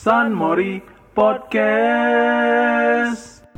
[0.00, 0.80] San Mori
[1.12, 1.44] Podcast.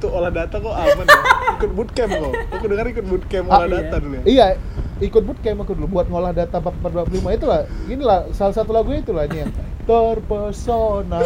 [0.02, 1.22] Tuh olah data kok aman ya?
[1.54, 2.34] Ikut bootcamp kok.
[2.58, 3.78] Aku dengar ikut bootcamp Ah, olah iya.
[3.86, 4.22] data dulu ya.
[4.26, 4.58] Iya,
[4.98, 7.62] ikut bootcamp aku dulu buat ngolah data bab 425 itulah.
[7.86, 9.54] Inilah salah satu lagu itulah ini yang
[9.86, 11.22] terpesona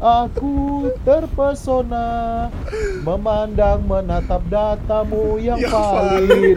[0.00, 2.48] aku terpesona
[3.04, 6.56] memandang menatap datamu yang Yang valid.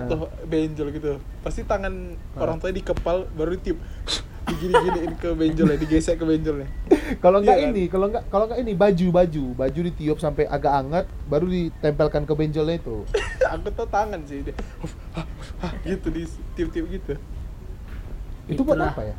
[0.00, 1.20] Atau benjol gitu.
[1.44, 3.76] Pasti tangan orang tua di kepal baru ditiup.
[4.42, 6.66] Digini-giniin ke benjolnya, digesek ke benjolnya.
[7.18, 7.72] Kalau enggak Iya kan?
[7.72, 12.24] ini, kalau enggak kalau enggak ini baju baju, baju ditiup sampai agak hangat baru ditempelkan
[12.24, 13.04] ke benjolnya itu.
[13.52, 14.54] Aku tuh tangan sih dia.
[15.82, 16.22] Gitu di
[16.54, 17.12] tiup-tiup gitu.
[18.46, 19.14] Itu buat apa ya?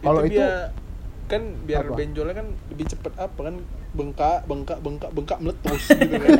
[0.00, 0.72] Kalau itu- biar
[1.26, 1.94] kan biar Apa?
[1.94, 3.54] benjolnya kan lebih cepet apa kan
[3.90, 6.30] bengkak bengkak bengkak bengkak meletus gitu kan.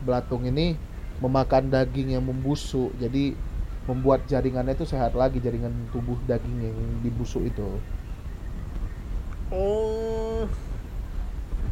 [0.00, 0.76] Belatung ini
[1.24, 3.32] memakan daging yang membusuk, jadi
[3.88, 7.64] membuat jaringannya itu sehat lagi jaringan tubuh daging yang dibusuk itu.
[9.48, 10.44] Oh,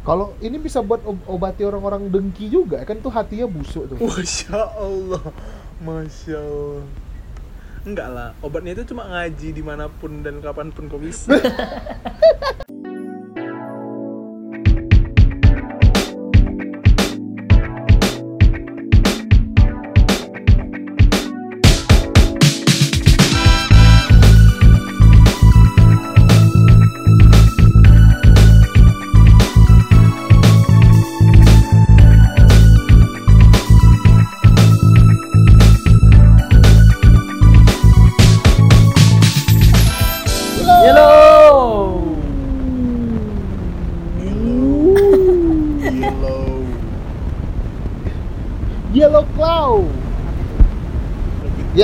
[0.03, 3.97] Kalau ini bisa buat ob- obati orang-orang dengki juga, kan tuh hatinya busuk tuh.
[4.01, 5.23] masya Allah,
[5.79, 6.83] masya Allah.
[7.83, 11.31] Enggak lah, obatnya itu cuma ngaji di mana pun dan kapan pun kau bisa.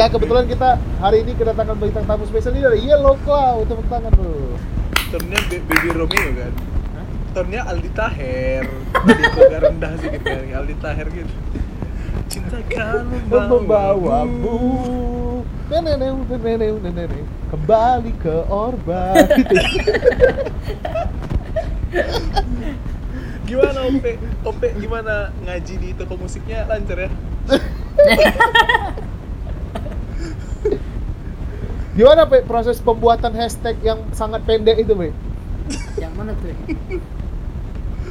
[0.10, 3.70] kebetulan kita hari ini kedatangan bintang tamu spesial ini dari Yellow Cloud.
[3.70, 4.58] Tepuk tangan dulu.
[5.10, 6.54] Tonnya Be- Baby Romeo kan?
[7.34, 8.66] Tonnya Aldi Taher.
[9.06, 11.34] Jadi agak rendah sedikit kan, Aldi Taher gitu.
[12.30, 14.62] Cintakan Membawamu
[15.70, 19.14] neneneu, neneneu, neneneu, kembali ke Orba.
[23.50, 24.12] Gimana Ope?
[24.46, 27.10] Ope gimana ngaji di toko musiknya lancar ya?
[32.00, 35.12] Gimana Pe proses pembuatan hashtag yang sangat pendek itu Pe?
[36.00, 36.56] Yang mana tuh?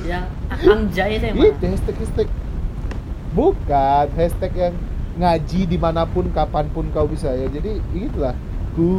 [0.04, 0.24] Yang
[0.60, 1.48] Anjay itu yang mana?
[1.48, 2.28] Itu hashtag hashtag
[3.32, 4.74] bukan hashtag yang
[5.16, 8.36] ngaji di mana pun kapan pun kau bisa ya jadi itulah
[8.72, 8.92] ku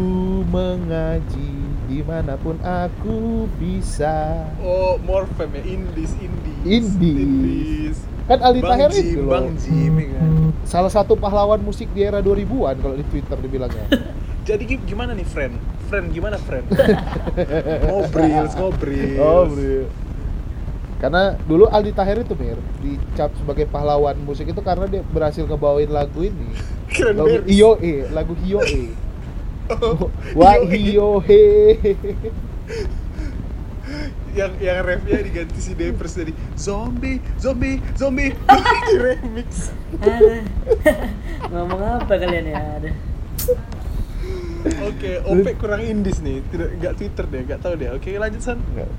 [0.50, 1.54] mengaji
[1.86, 6.66] di mana pun aku bisa Oh, Morfem ya, Indies, Indies.
[6.66, 7.98] Indies.
[8.26, 10.30] kan Aldi Bang Taher Jim, itu loh Bang Jim ya kan.
[10.62, 13.86] salah satu pahlawan musik di era 2000-an kalau di Twitter dibilangnya
[14.50, 15.54] Jadi gi- gimana nih, friend?
[15.86, 16.66] Friend gimana, friend?
[17.86, 19.14] ngobrol, ngobrol.
[19.18, 19.82] oh bro
[21.00, 25.88] karena dulu Aldi Taher itu Mir dicap sebagai pahlawan musik itu karena dia berhasil ngebawain
[25.88, 26.52] lagu ini
[26.92, 27.48] Keren lagu banget.
[27.48, 28.84] Ioe lagu Hioe
[29.72, 31.96] Oh, Wah Hio- Hioe
[34.30, 38.36] yang yang refnya diganti si Depers dari zombie, zombie, zombie
[38.86, 39.74] di remix.
[39.98, 40.46] Aduh.
[41.50, 42.62] Ngomong apa kalian ya?
[42.78, 42.94] Aduh.
[44.60, 47.90] Oke, Ope kurang indis nih, tidak nggak Twitter deh, nggak tahu deh.
[47.96, 48.60] Oke, lanjut san.
[48.76, 48.92] Enggak.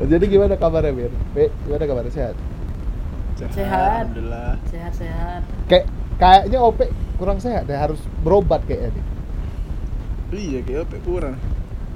[0.00, 1.12] Jadi gimana kabarnya Mir?
[1.34, 2.36] Be, gimana kabarnya sehat?
[3.36, 4.04] Sehat.
[4.08, 4.52] Alhamdulillah.
[4.68, 5.42] Sehat-sehat.
[5.66, 5.84] Kayak
[6.16, 6.84] kayaknya Ope
[7.16, 9.04] kurang sehat deh harus berobat kayaknya nih.
[10.30, 11.34] Iya, kayak Ope kurang.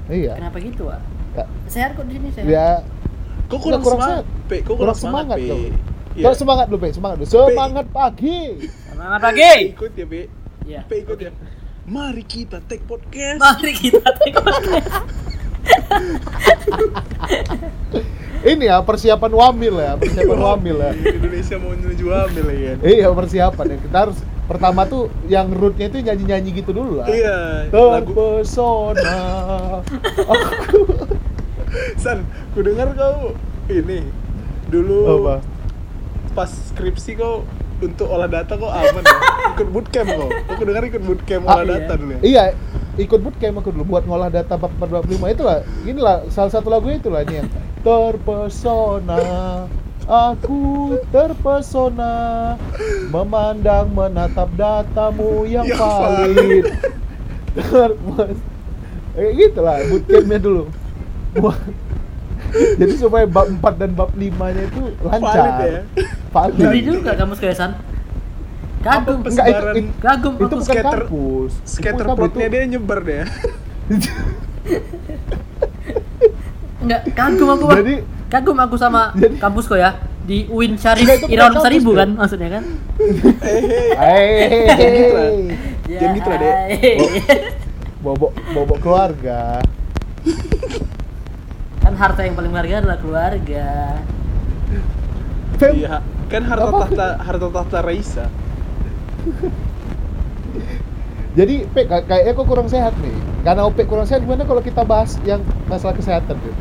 [0.05, 0.37] Iya.
[0.37, 1.01] Kenapa gitu, Wak?
[1.35, 2.45] Ya, Sehat kok di sini sehat.
[2.47, 2.69] ya
[3.45, 4.23] Kok kurang, kurang semangat?
[4.25, 4.49] sehat.
[4.49, 5.73] Pe, kok kurang, kurang semangat, semangat.
[6.15, 6.89] Coba semangat dulu, Pe.
[6.91, 7.27] Semangat dulu.
[7.29, 8.39] Semangat pagi.
[8.89, 9.53] Semangat pagi.
[9.71, 10.21] Ikut ya, Pe.
[10.65, 10.81] Iya.
[10.85, 11.31] Pe ikut ya.
[11.85, 13.37] Mari kita take podcast.
[13.37, 15.05] Mari kita take podcast.
[18.49, 20.91] Ini ya persiapan wamil ya, persiapan wamil ya.
[20.97, 22.73] Indonesia mau menuju hamil ya.
[22.81, 23.77] Iya persiapan ya.
[23.85, 24.17] Kita harus
[24.49, 27.07] pertama tuh yang rootnya itu nyanyi-nyanyi gitu dulu lah.
[27.09, 29.17] Iya, lagu Terpesona.
[30.33, 30.89] Aku.
[32.01, 32.25] San,
[32.57, 33.37] ku dengar kau
[33.69, 34.09] ini
[34.73, 35.45] dulu Apa?
[36.33, 37.45] pas skripsi kau
[37.77, 39.17] untuk olah data kau aman ya?
[39.53, 40.29] Ikut bootcamp kau.
[40.51, 41.73] Aku dengar ikut bootcamp Ah, olah iya.
[41.77, 42.19] data dulu ya.
[42.21, 42.43] Iya,
[42.95, 45.57] ikut bootcamp aku dulu buat ngolah data bab 425 itulah.
[45.83, 47.49] Inilah salah satu lagu itulah ini yang
[47.81, 49.19] terpesona.
[50.05, 50.59] Aku
[51.09, 52.13] terpesona
[53.09, 56.65] memandang menatap datamu yang Yang valid.
[57.55, 58.45] Terpes-
[59.15, 60.63] Kayak gitu lah bootcampnya dulu.
[62.79, 64.21] Jadi supaya bab 4 dan bab 5
[64.55, 65.35] nya itu lancar.
[65.35, 65.81] Valid ya?
[66.31, 66.55] Valid.
[66.59, 67.71] Beli juga kamu sekalian.
[68.85, 69.19] Kagum.
[69.25, 71.51] Enggak, itu, itu, Kagum itu bukan Scatter- kampus.
[72.15, 73.25] Plotnya itu- dia nyebar deh.
[76.85, 77.65] Enggak, kagum aku.
[77.81, 82.49] Jadi- kagum aku sama Jadi- kampus kok ya di UIN Syarif kampus, Seribu kan maksudnya
[82.61, 82.63] kan?
[84.01, 85.29] Hei, gitu lah.
[85.85, 86.53] Jangan gitu lah, Dek.
[86.53, 86.93] hai.
[88.01, 89.61] bobok bobok keluarga.
[91.85, 93.67] Kan harta yang paling berharga adalah keluarga.
[95.55, 96.79] Fem, Iya, kan harta Apa?
[96.83, 98.25] tahta harta tahta Raisa.
[101.33, 103.13] Jadi P kay- kayaknya kok kurang sehat nih.
[103.43, 106.55] Karena OP kurang sehat gimana kalau kita bahas yang masalah kesehatan tuh?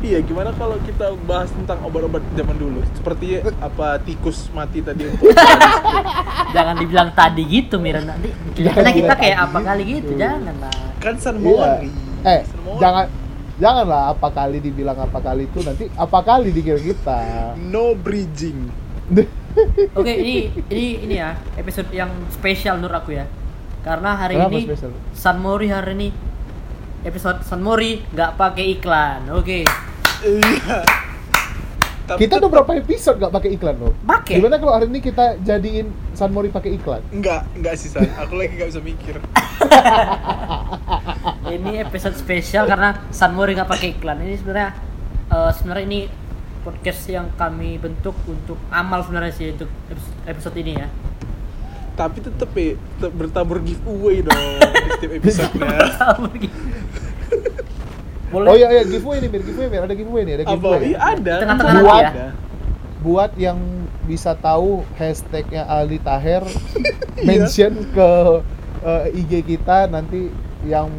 [0.00, 2.80] Iya, gimana kalau kita bahas tentang obat-obat zaman dulu?
[2.94, 5.04] Seperti apa tikus mati tadi
[6.56, 8.32] Jangan dibilang tadi gitu Mira nanti.
[8.56, 10.08] Karena kita kayak apa kali gitu.
[10.08, 10.72] gitu, jangan lah.
[10.96, 11.84] kan San Iya.
[12.22, 12.80] Eh, San Mori.
[12.80, 13.04] jangan
[13.60, 17.20] janganlah apa kali dibilang apa kali itu nanti apa kali dikira kita.
[17.60, 18.72] no bridging.
[19.98, 23.28] Oke, ini ini ini ya episode yang spesial menurut aku ya.
[23.84, 24.90] Karena hari Kenapa ini spesial?
[25.12, 26.08] San Mori hari ini
[27.04, 29.28] episode San Mori nggak pakai iklan.
[29.36, 29.68] Oke.
[30.24, 30.80] Iya.
[32.10, 33.94] Tapi kita udah berapa episode gak pakai iklan loh?
[34.02, 34.42] Pakai.
[34.42, 36.98] Gimana kalau hari ini kita jadiin San Mori pakai iklan?
[37.14, 38.02] Enggak, enggak sih San.
[38.18, 39.22] Aku lagi nggak bisa mikir.
[41.54, 44.22] Ini episode spesial karena San Mori nggak pakai iklan.
[44.22, 44.70] Ini sebenarnya
[45.28, 46.00] eh, sebenarnya ini
[46.60, 50.88] podcast yang kami bentuk untuk amal sebenarnya sih untuk episode, episode ini ya.
[51.96, 55.76] Tapi tetep ya, tetep bertabur giveaway dong di setiap episode-nya.
[58.30, 58.46] Boleh.
[58.46, 59.42] Oh iya iya giveaway nih, Mir.
[59.42, 59.82] Giveaway, Mir.
[59.84, 60.52] Ada giveaway nih, ada Apa?
[60.54, 60.86] giveaway.
[60.94, 61.34] Iya ada.
[61.42, 61.92] Tengah-tengah ya.
[61.98, 62.26] ada.
[63.00, 63.58] Buat yang
[64.06, 66.44] bisa tahu hashtagnya Aldi Taher,
[67.20, 67.26] Iya.
[67.26, 68.10] mention ke
[68.84, 70.30] eh, IG kita nanti
[70.64, 70.90] yang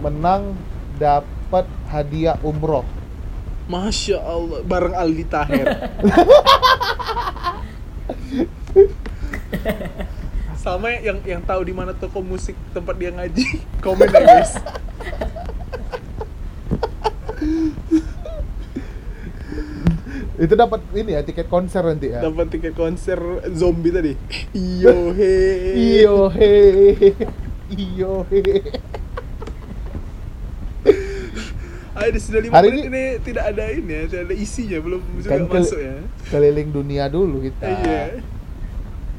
[0.00, 0.56] menang
[0.96, 2.84] dapat hadiah umroh.
[3.70, 5.66] Masya Allah, bareng Aldi Taher.
[10.60, 14.58] Sama yang yang tahu di mana toko musik tempat dia ngaji, komen ya guys.
[20.40, 22.24] Itu dapat ini ya tiket konser nanti ya.
[22.24, 23.20] Dapat tiket konser
[23.52, 24.16] zombie tadi.
[24.56, 25.36] Iyo he.
[25.76, 26.54] Iyo he.
[27.68, 28.40] Iyo he.
[32.00, 35.28] Ada sudah lima Hari menit ini tidak ada ini ya, tidak ada isinya, belum juga
[35.28, 36.00] Kan masuk ya.
[36.32, 37.66] Keliling dunia dulu kita.
[37.68, 38.24] Iya.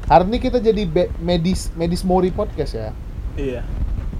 [0.09, 0.83] Hari ini kita jadi
[1.21, 2.89] medis medis Mori podcast ya.
[3.37, 3.61] Iya.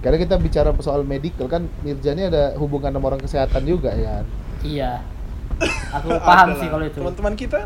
[0.05, 4.21] Karena kita bicara soal medical kan Mirjani ada hubungan sama orang kesehatan juga ya.
[4.61, 5.01] Iya.
[5.93, 6.71] Aku paham sih lah.
[6.71, 6.99] kalau itu.
[6.99, 7.57] Teman-teman kita,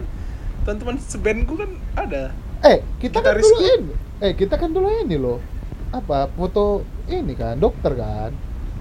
[0.61, 2.23] teman-teman sebandku kan ada.
[2.61, 3.93] Eh, kita kan dulu ini.
[4.17, 5.37] Eh, kita kan dulu ini loh.
[5.89, 6.27] Apa?
[6.29, 8.31] Foto ini kan, dokter kan.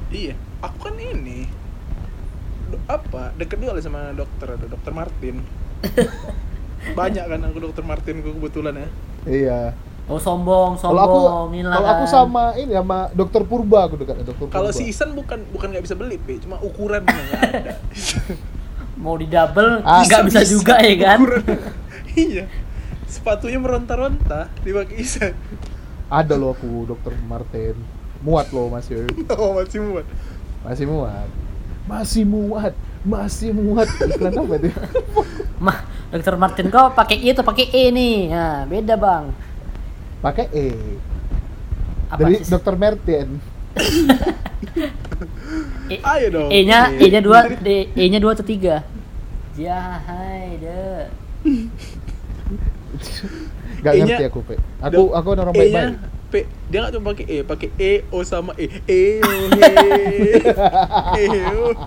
[0.09, 1.45] Iya, aku kan ini
[2.65, 5.37] Do- apa deket juga lah sama dokter ada dokter Martin.
[6.99, 8.89] Banyak kan aku dokter Martin ku kebetulan ya.
[9.25, 9.61] Iya.
[10.05, 11.65] Oh sombong, Kalau aku sombong.
[11.65, 12.13] Kalau aku kan.
[12.13, 14.53] sama ini sama dokter Purba aku dekat dokter Purba.
[14.53, 17.73] Kalau si Isan bukan bukan nggak bisa beli, Pe, cuma ukurannya nggak ada.
[18.95, 21.19] mau di double Ah, nggak bisa juga ya kan?
[22.15, 22.47] Iya.
[23.11, 25.35] Sepatunya meronta-ronta dipakai Isan.
[26.07, 27.75] ada loh aku dokter Martin.
[28.23, 29.03] Muat loh masih.
[29.35, 30.07] Oh, masih muat.
[30.63, 31.29] Masih muat.
[31.85, 32.75] Masih muat.
[33.03, 33.91] Masih muat.
[33.99, 34.71] Iklan apa itu?
[35.65, 38.31] Mah, Dokter Martin kau pakai I atau pakai E nih?
[38.31, 39.25] Nah, beda bang.
[40.23, 40.69] Pakai E.
[42.09, 42.51] Apa Jadi sih?
[42.55, 43.29] dokter Martin.
[45.87, 46.49] E- Ayo dong.
[46.49, 47.01] E-nya Iya.
[47.01, 48.81] E-nya dua, D- E-nya dua atau tiga?
[49.55, 51.05] Ya, hai deh.
[53.81, 54.57] Gak ngerti aku, Pe.
[54.81, 55.95] Aku aku orang baik-baik.
[56.27, 56.33] P,
[56.67, 58.67] dia nggak cuma pakai E, pakai E, O sama E.
[58.85, 59.71] E, O, he.
[61.15, 61.71] E, O.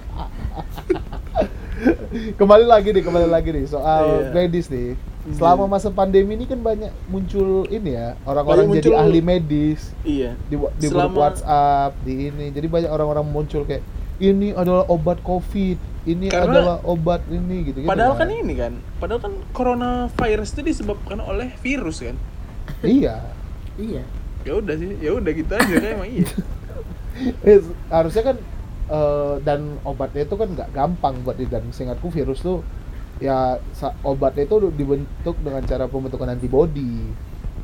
[2.40, 4.32] kembali lagi nih, kembali lagi nih soal Iya.
[4.34, 4.96] medis nih.
[5.30, 10.40] Selama masa pandemi ini kan banyak muncul ini ya, orang-orang jadi muncul- ahli medis Iya.
[10.46, 12.46] di, di grup Selama- WhatsApp, di ini.
[12.50, 13.84] Jadi banyak orang-orang muncul kayak
[14.18, 17.88] ini adalah obat Covid, ini Karena- adalah obat ini gitu gitu.
[17.88, 22.16] Padahal kan ini kan, padahal kan coronavirus itu disebabkan oleh virus kan.
[22.80, 23.20] Iya.
[23.76, 24.08] Iya.
[24.42, 26.30] Ya udah sih, ya udah gitu aja kan emang iya.
[27.92, 28.38] Harusnya kan
[28.88, 32.64] eh, dan obatnya itu kan nggak gampang buat di- dan seingatku virus tuh
[33.20, 33.38] ya
[33.72, 37.02] sa- obatnya itu dibentuk dengan cara pembentukan antibody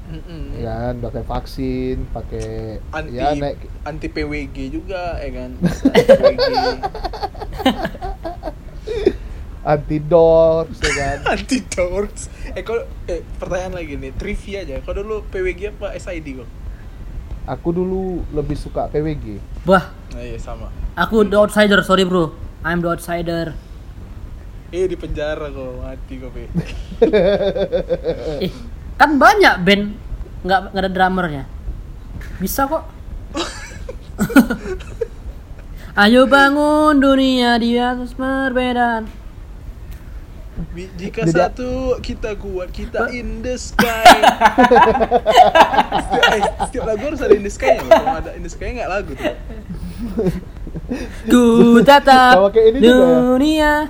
[0.03, 0.59] Mm-mm.
[0.59, 5.49] ya kan pakai vaksin pakai Anti ya naik anti PWG juga ya kan.
[5.61, 6.49] PWG.
[9.63, 12.27] antidors ya kan anti dorks.
[12.51, 14.75] Eh kok eh pertanyaan lagi nih, trivia aja.
[14.81, 16.49] Kau dulu PWG apa SID kok?
[17.43, 20.71] aku dulu lebih suka PWG Wah, Nah iya sama.
[20.95, 22.31] aku the outsider, sorry bro.
[22.61, 23.51] I'm the outsider.
[24.73, 26.33] Eh di penjara kok mati kok.
[26.33, 26.49] Eh,
[28.99, 29.85] kan banyak band
[30.43, 31.43] nggak nggak ada drummernya
[32.37, 32.83] bisa kok
[36.03, 39.07] ayo bangun dunia di atas perbedaan
[40.73, 44.05] Jika satu kita kuat, kita in the sky.
[45.97, 48.69] setiap, eh, setiap lagu harus ada in the sky Kalau nggak ada in the sky
[48.69, 49.33] nggak lagu tuh.
[51.25, 52.79] ku tatap ya?
[52.79, 53.89] dunia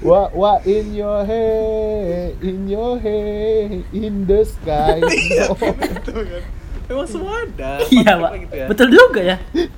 [0.00, 4.96] Wa wa in your head, in your head, in the sky.
[5.28, 6.42] Iya, Oh, Itu kan.
[6.90, 7.78] Emang semua ada.
[7.94, 8.66] iya pak gitu ya.
[8.66, 9.36] betul juga ya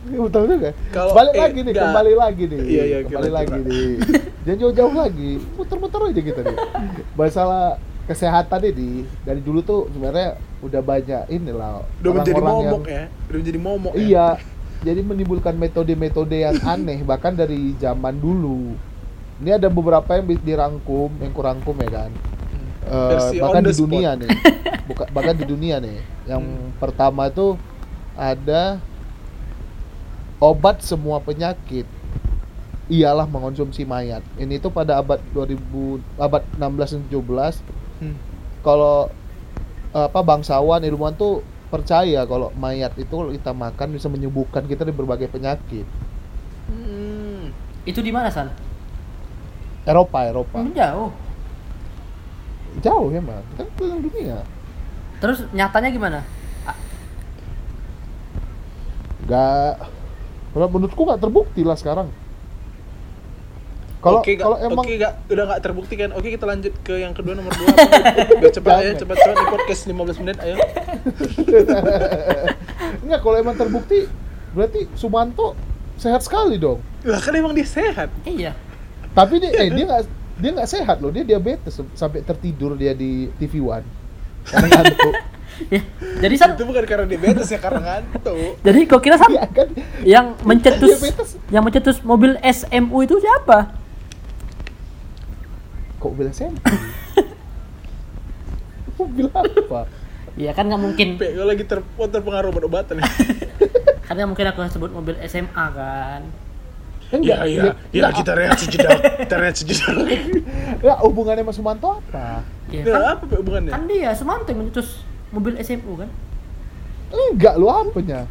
[0.09, 0.71] betul juga.
[0.89, 1.85] Kalau- balik eh, lagi nih, enggak.
[1.85, 2.61] kembali lagi nih.
[2.63, 3.37] Iya, iya, kembali kira-kira.
[3.37, 3.89] lagi nih.
[4.43, 6.57] Jangan jauh-jauh lagi, muter-muter aja kita nih.
[7.21, 7.65] Masalah
[8.03, 8.91] kesehatan ini
[9.23, 13.05] dari dulu tuh sebenarnya udah banyak inilah Udah menjadi orang-orang momok yang- ya.
[13.29, 14.01] Udah menjadi momok ya.
[14.01, 14.27] Iya,
[14.81, 18.73] jadi menimbulkan metode-metode yang aneh bahkan dari zaman dulu.
[19.43, 22.11] Ini ada beberapa yang dirangkum, yang kurangkum ya kan.
[22.83, 23.83] Versi bahkan di spot.
[23.87, 24.31] dunia nih,
[24.87, 25.99] Buka, bahkan di dunia nih.
[26.27, 26.71] Yang Hmm.
[26.79, 27.59] pertama itu
[28.15, 28.79] ada
[30.39, 31.87] obat semua penyakit
[32.87, 34.23] ialah mengonsumsi mayat.
[34.37, 37.55] Ini tuh pada abad 2000 abad 16 dan 17
[37.99, 38.19] Hmm.
[38.61, 39.11] kalau
[39.91, 44.93] apa bangsawan ilmuwan tuh percaya kalau mayat itu kalau kita makan bisa menyembuhkan kita dari
[44.93, 45.87] berbagai penyakit.
[46.69, 47.51] Hmm.
[47.83, 48.47] itu di mana san
[49.83, 50.59] Eropa, Eropa.
[50.63, 51.11] Hmm, jauh
[52.81, 53.45] Jauh ya, Mas.
[53.59, 54.39] Kan keliling dunia.
[55.23, 56.19] terus nyatanya gimana
[59.31, 59.87] Gak
[60.53, 62.13] kalau menurutku nggak terbukti lah sekarang.
[64.03, 66.11] Kalau Oke, kalau emang oke nggak udah nggak terbukti kan.
[66.13, 67.71] Oke, kita lanjut ke yang kedua nomor dua.
[68.43, 68.99] Biar cepat ya, Jangan.
[68.99, 70.57] cepat cepat di podcast 15 menit ayo.
[73.07, 74.11] enggak kalau emang terbukti
[74.53, 75.55] berarti Sumanto
[75.97, 76.83] sehat sekali dong.
[77.07, 78.11] Lah kan emang dia sehat.
[78.27, 78.53] iya
[79.13, 80.03] Tapi dia eh dia nggak
[80.41, 81.13] dia nggak sehat loh.
[81.13, 83.85] Dia diabetes sampai tertidur dia di TV One.
[84.45, 85.15] Karena ngantuk.
[85.69, 85.85] Ya,
[86.17, 88.57] jadi san Itu bukan karena diabetes ya, karena ngantuk.
[88.67, 89.69] jadi kok kira san Iya kan?
[90.01, 91.29] yang mencetus Diabetes.
[91.53, 93.69] yang mencetus mobil SMU itu siapa
[96.01, 96.57] Kok bilang SMP?
[98.97, 99.81] Kok bilang apa?
[100.41, 103.07] Iya kan nggak mungkin kalau lagi ter terpengaruh obat-obatan ya.
[104.03, 106.25] kan nggak mungkin aku sebut mobil SMA kan
[107.13, 108.99] Enggak, Iya, iya, ya, kita rehat sejenak.
[109.21, 109.97] Kita rehat sejenak.
[110.81, 112.41] enggak, hubungannya sama Sumanto apa?
[112.73, 113.71] Iya Nah, kan, apa hubungannya?
[113.71, 116.09] kan dia Sumanto yang mencetus mobil SMU kan
[117.13, 118.25] Enggak, lu apanya?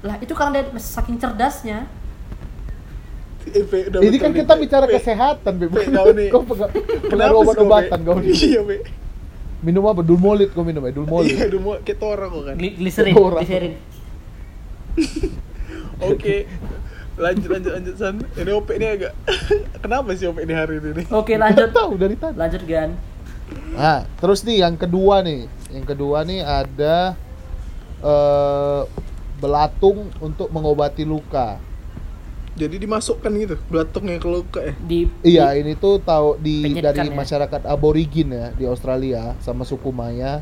[0.00, 1.84] lah itu karena dia saking cerdasnya
[3.44, 3.60] Eh,
[4.00, 5.68] Ini kan nih, kita bicara kesehatan, Beb.
[5.68, 5.84] Pe,
[6.32, 6.40] kau.
[6.40, 6.56] Kau
[7.12, 8.32] pengaruh kau, obat-obatan kau nih.
[8.32, 8.76] Iya, Pe.
[9.60, 10.00] Minum apa?
[10.00, 11.28] Dulmolit kau minum ya, dulmolit.
[11.28, 11.52] Iya,
[11.84, 12.54] kayak orang kok kan.
[12.56, 13.44] Gli- glycerin Orang.
[13.44, 13.72] glycerin
[16.08, 16.36] Oke.
[17.14, 18.16] Lanjut lanjut lanjut San.
[18.34, 19.12] Ini OP ini agak
[19.82, 21.06] Kenapa sih OP ini hari ini nih?
[21.14, 22.34] oke lanjut tahu dari tadi.
[22.34, 22.90] lanjut Gan
[23.74, 25.46] Nah, terus nih yang kedua nih.
[25.70, 27.14] Yang kedua nih ada
[28.02, 28.82] eh
[29.38, 31.60] belatung untuk mengobati luka.
[32.54, 34.74] Jadi dimasukkan gitu, belatungnya ke luka ya.
[34.78, 37.14] di Iya, ini tuh tahu di dari ya?
[37.14, 40.38] masyarakat aborigin ya di Australia sama suku Maya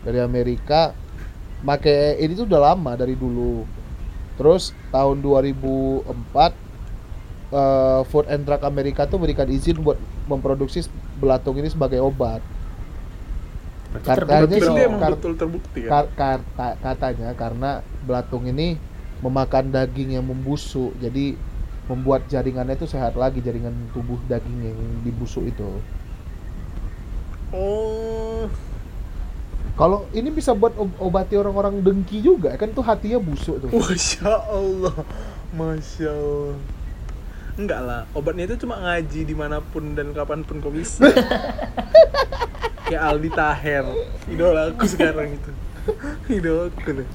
[0.00, 0.96] dari Amerika.
[1.60, 3.68] Make ini tuh udah lama dari dulu.
[4.40, 6.08] Terus tahun 2004
[7.52, 10.88] eh, Food and Drug Amerika tuh berikan izin buat memproduksi
[11.20, 12.40] belatung ini sebagai obat.
[14.00, 14.62] Katanya sih,
[14.96, 16.08] kar- betul terbukti kan?
[16.16, 17.70] Kar- kata- katanya karena
[18.06, 18.80] belatung ini
[19.20, 21.36] memakan daging yang membusuk, jadi
[21.90, 25.68] membuat jaringannya itu sehat lagi jaringan tubuh daging yang dibusuk itu.
[27.50, 28.46] Oh.
[29.80, 33.72] Kalau ini bisa buat ob- obati orang-orang dengki juga, kan tuh hatinya busuk tuh.
[33.72, 34.92] Masya Allah,
[35.56, 36.52] Masya Allah.
[37.56, 41.00] Enggak lah, obatnya itu cuma ngaji di mana pun dan kapan pun kau bisa.
[42.92, 43.86] Kayak Aldi Taher,
[44.28, 45.50] idola aku sekarang itu.
[46.28, 47.08] Idola aku deh.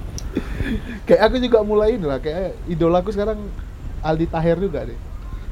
[1.06, 3.46] Kayak aku juga mulai lah, kayak idolaku sekarang
[4.02, 4.98] Aldi Taher juga deh.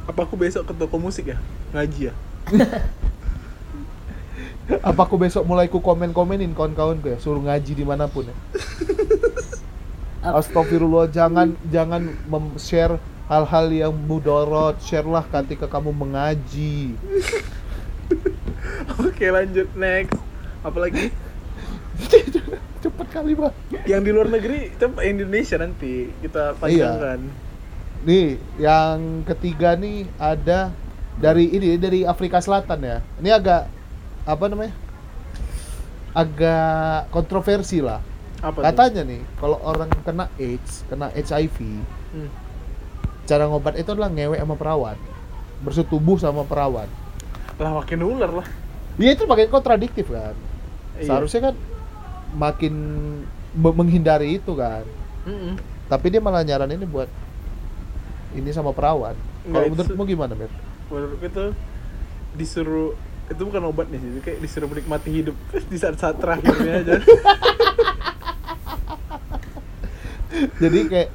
[0.09, 1.37] Apa aku besok ke toko musik ya?
[1.77, 2.13] Ngaji ya?
[4.63, 8.35] Apa aku besok mulai ku komen-komenin kawan-kawanku ya, suruh ngaji di mana pun ya.
[10.39, 12.95] Astagfirullah, jangan jangan mem-share
[13.27, 16.95] hal-hal yang mudorot, share lah ketika kamu mengaji.
[19.03, 20.15] Oke lanjut, next.
[20.63, 21.11] Apalagi?
[22.83, 23.55] Cepet kali bang.
[23.83, 27.19] Yang di luar negeri, coba Indonesia nanti kita panjangkan.
[28.03, 30.71] Nih, yang ketiga nih ada
[31.19, 32.97] dari ini dari Afrika Selatan ya.
[33.19, 33.82] Ini agak
[34.23, 34.73] apa namanya?
[36.13, 37.99] Agak kontroversi lah.
[38.39, 38.59] Apa?
[38.61, 41.57] Katanya nih, kalau orang kena AIDS, kena HIV,
[42.13, 42.29] Hmm.
[43.23, 44.97] cara ngobat itu adalah ngewek sama perawan.
[45.63, 46.85] Bersetubuh sama perawan.
[47.57, 48.47] Lah makin ular lah.
[48.95, 50.35] Iya itu makin kontradiktif kan.
[50.99, 51.07] Iya.
[51.07, 51.55] Seharusnya kan
[52.33, 52.73] makin
[53.53, 54.81] me- menghindari itu kan
[55.23, 55.53] Mm-mm.
[55.85, 57.05] tapi dia malah nyaranin ini buat
[58.33, 60.49] ini sama perawat Nggak, kalau itu- menurutmu gimana Mir?
[60.89, 61.45] menurutku itu
[62.33, 64.09] disuruh itu bukan obat nih sih.
[64.21, 65.35] Kayak disuruh menikmati hidup
[65.71, 66.93] di saat-saat terakhirnya aja.
[70.59, 71.09] Jadi kayak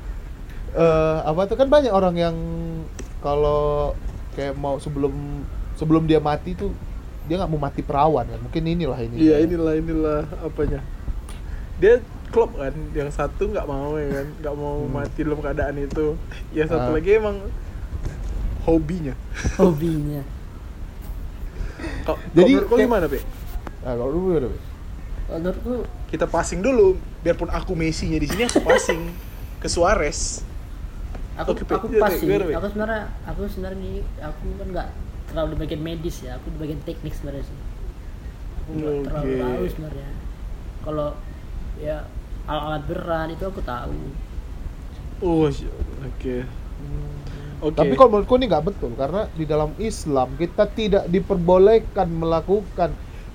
[0.69, 2.37] eh apa tuh kan banyak orang yang
[3.19, 3.97] kalau
[4.33, 5.11] kayak mau sebelum
[5.75, 6.71] sebelum dia mati tuh
[7.27, 8.41] dia nggak mau mati perawan kan?
[8.41, 10.81] Mungkin inilah ini iya inilah inilah apanya.
[11.77, 11.99] Dia
[12.31, 14.27] klop kan yang satu nggak mau ya kan?
[14.39, 14.93] Nggak mau Hmm.
[14.95, 16.07] mati dalam keadaan itu.
[16.55, 16.95] Yang satu Ah.
[16.95, 17.37] lagi emang
[18.65, 19.15] hobinya.
[19.57, 20.23] Hobinya
[22.03, 23.19] Kau- Jadi, kayak- gimana pe
[23.79, 24.59] nah, kalau dulu gimana, Be?
[25.29, 25.73] menurutku
[26.09, 26.87] kita passing dulu
[27.21, 29.13] biarpun aku Messi nya di sini aku passing
[29.59, 30.43] ke Suarez
[31.35, 31.73] aku Oke, Pe.
[31.75, 32.19] aku Iya, pas Pe.
[32.19, 32.53] sih Gimana, Pe?
[32.55, 34.89] aku sebenarnya aku sebenarnya nih, aku kan nggak
[35.29, 37.59] terlalu di bagian medis ya aku di bagian teknik sebenarnya sih
[38.59, 39.39] aku nggak terlalu Oke.
[39.39, 40.09] tahu sebenarnya
[40.81, 41.09] kalau
[41.79, 41.97] ya
[42.45, 43.95] alat-alat berat itu aku tahu
[45.21, 45.69] oh sy-
[46.01, 46.37] oke
[47.61, 52.91] oke tapi kalau menurutku ini nggak betul karena di dalam Islam kita tidak diperbolehkan melakukan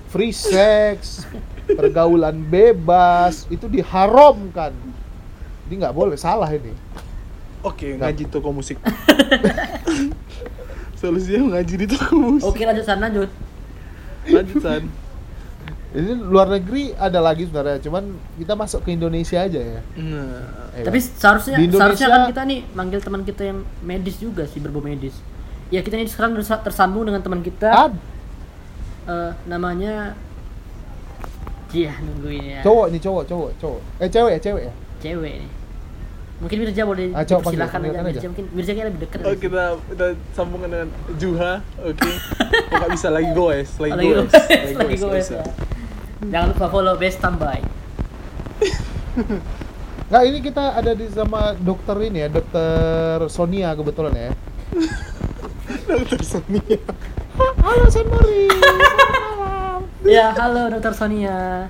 [0.08, 1.24] free sex
[1.78, 4.72] pergaulan bebas itu diharamkan
[5.68, 6.72] ini nggak boleh salah ini
[7.64, 8.76] Oke, ngaji toko musik.
[11.00, 12.52] Solusinya ngaji di toko musik.
[12.52, 13.32] oke lanjut sana lanjut
[14.24, 14.84] Lanjut San.
[15.94, 18.02] Ini luar negeri ada lagi sebenarnya cuman
[18.34, 21.06] kita masuk ke Indonesia aja ya Nah, Ya tapi kan?
[21.14, 24.80] seharusnya Di Indonesia- seharusnya kan kita nih manggil teman kita yang medis juga sih berbau
[24.80, 25.14] medis
[25.68, 27.94] ya kita ini sekarang tersa- tersambung dengan teman kita Ad,
[29.06, 30.18] eh, namanya
[31.70, 35.50] Iya nungguin ya cowok nih cowok cowok cowok eh cewek ya cewek ya cewek nih
[36.36, 38.28] mungkin Mirja boleh Ah, silakan aja panggilkan Mirja aja.
[38.28, 41.52] mungkin Mirja kayaknya lebih dekat oh kita kita sambungkan dengan Juha.
[41.80, 42.10] Oke.
[42.68, 45.34] Kok nggak bisa lagi goes, lagi lagi goes, goes lagi goes bisa.
[45.36, 45.44] ya
[46.30, 47.52] jangan lupa follow best tambah
[50.04, 54.30] Nggak, ini kita ada di sama dokter ini ya, dokter Sonia kebetulan ya.
[55.88, 56.78] Dokter Sonia.
[57.58, 58.46] Halo San Mori.
[60.04, 61.66] ya halo dokter Sonia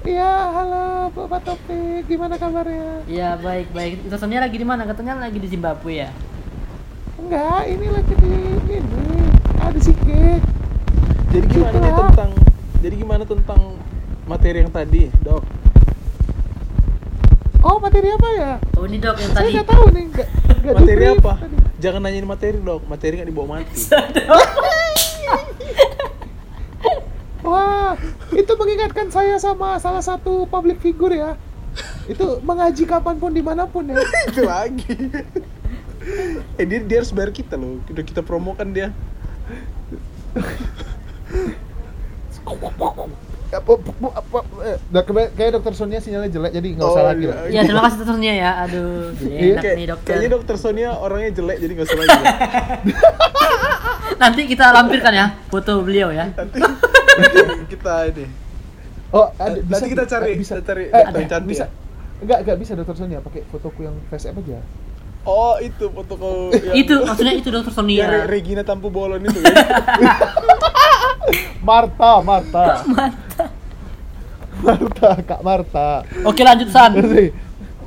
[0.00, 3.04] Iya, halo Bapak Topik, gimana kabarnya?
[3.04, 6.10] ya baik baik dokter Sonia lagi di mana katanya lagi di Zimbabwe ya
[7.18, 8.32] Enggak, ini lagi di
[8.72, 9.06] ini.
[9.58, 10.38] Ada Sike.
[11.28, 12.30] Jadi gimana nih Gitu tentang
[12.78, 13.74] jadi gimana tentang
[14.28, 15.42] materi yang tadi, Dok?
[17.58, 18.52] Oh, materi apa ya?
[18.78, 20.28] oh ini dok yang Saya tadi nggak tahu nih, nggak
[20.62, 21.34] nggak Materi di-brief apa?
[21.42, 21.56] tadi.
[21.78, 22.82] Jangan nanyain materi, Dok.
[22.86, 23.74] Materi nggak dibawa mati.
[27.48, 27.96] Wah,
[28.30, 31.34] itu mengingatkan saya sama salah satu public figure ya.
[32.06, 33.98] Itu mengaji kapan pun di mana pun ya.
[34.30, 34.94] Itu lagi.
[36.56, 37.82] eh dia, dia harus bayar kita loh.
[37.90, 38.92] Udah kita promokan dia.
[40.32, 40.48] Apa, apa, apa,
[41.36, 41.52] eh,
[44.90, 47.32] dok- kayak dokter Sonia sinyalnya jelek jadi nggak usah Oh, lagi iya.
[47.32, 47.44] lah.
[47.48, 50.90] ya terima kasih dokter Sonia ya aduh jadi Iya, enak nih dokter kayaknya dokter Sonia
[50.94, 52.08] orangnya jelek jadi nggak usah lagi.
[52.12, 52.22] ya.
[54.22, 58.24] nanti kita lampirkan ya foto beliau ya Nanti, nanti kita ini.
[59.08, 61.64] Oh, ada, Nanti bisa, kita cari- bisa, kita cari eh, dokter ada, yang cantik bisa.
[61.64, 61.68] ya?
[62.18, 64.60] Enggak, enggak bisa dokter Sonia pakai fotoku yang face app aja.
[65.24, 69.54] Oh itu foto kau yang, itu maksudnya itu dokter Sonia Regina Tampu Bolon itu kan?
[71.60, 72.64] Marta, Marta.
[72.86, 73.44] Marta.
[74.58, 75.88] Marta, Kak Marta.
[76.22, 77.30] oke lanjut San Ngerti?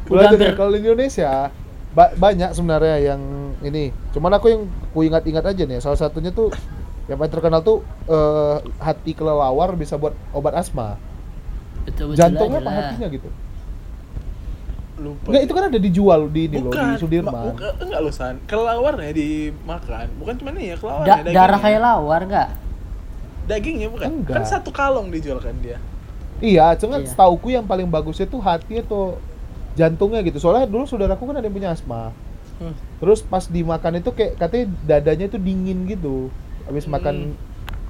[0.08, 0.56] Udah Lanjut ya, hampir.
[0.56, 1.32] kalau di Indonesia
[1.91, 3.21] ba- banyak sebenarnya yang
[3.62, 3.84] ini.
[4.12, 5.80] Cuman aku yang ku ingat-ingat aja nih.
[5.80, 6.51] Salah satunya tuh
[7.06, 10.95] yang paling terkenal tuh eh, hati kelelawar bisa buat obat asma.
[11.82, 13.30] betul betul Jantungnya apa hatinya gitu?
[14.97, 15.27] Lupa.
[15.27, 17.34] Enggak, itu kan ada dijual di ini loh, di Sudirman.
[17.34, 18.36] ma- bukan, enggak loh San.
[18.45, 21.06] Kelelawarnya dimakan, bukan cuma nih ya kelelawar.
[21.06, 22.49] Da- darah kayak lawar nggak
[23.51, 24.07] Dagingnya bukan.
[24.09, 24.35] Enggak.
[24.37, 25.77] Kan satu kalong dijual kan dia.
[26.39, 27.07] Iya, cuman Iya.
[27.07, 29.19] setauku yang paling bagusnya tuh hati atau
[29.73, 30.39] jantungnya gitu.
[30.39, 32.15] Soalnya dulu saudaraku kan ada yang punya asma.
[32.57, 32.73] Hmm.
[32.97, 36.31] Terus pas dimakan itu kayak katanya dadanya itu dingin gitu.
[36.63, 36.95] Habis Hmm.
[36.95, 37.15] makan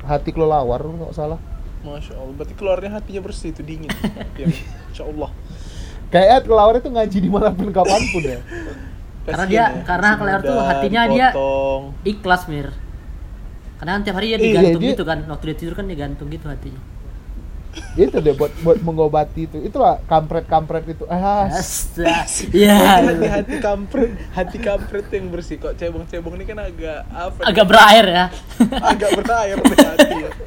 [0.02, 1.38] hati kelelawar nggak salah.
[1.82, 3.90] Masya Allah, berarti keluarnya hatinya bersih itu dingin.
[4.40, 4.46] ya,
[4.88, 5.30] Insya Allah.
[6.08, 8.40] Kayak kelelawar itu ngaji di mana pun kapan pun ya.
[9.26, 11.84] Karena dia- ya, karena kelelawar tuh hatinya dia- dipotong.
[12.04, 12.68] ikhlas mir
[13.82, 16.28] karena kan tiap hari dia Iya, digantung dia- gitu kan waktu dia tidur kan digantung
[16.30, 16.82] gitu hatinya
[17.96, 19.64] itu deh buat buat mengobati itu.
[19.64, 21.08] Itulah kampret-kampret itu.
[21.08, 22.28] Ah, Astaga.
[22.52, 27.40] ya hati-hati kampret, hati kampret yang bersih kok cebong-cebong ini kan agak apa?
[27.48, 28.26] agak berair ya
[28.76, 30.30] agak berair hati ya.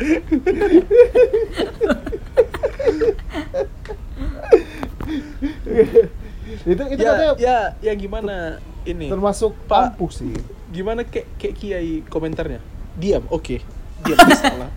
[6.64, 8.36] itu itu ya, katanya ya, ya gimana
[8.84, 9.08] ini?
[9.08, 9.96] termasuk Pak.
[9.96, 10.32] ampuh sih.
[10.68, 12.60] Gimana kek kek kiai komentarnya?
[12.94, 13.56] Diam, oke.
[14.02, 14.70] Diam, salah.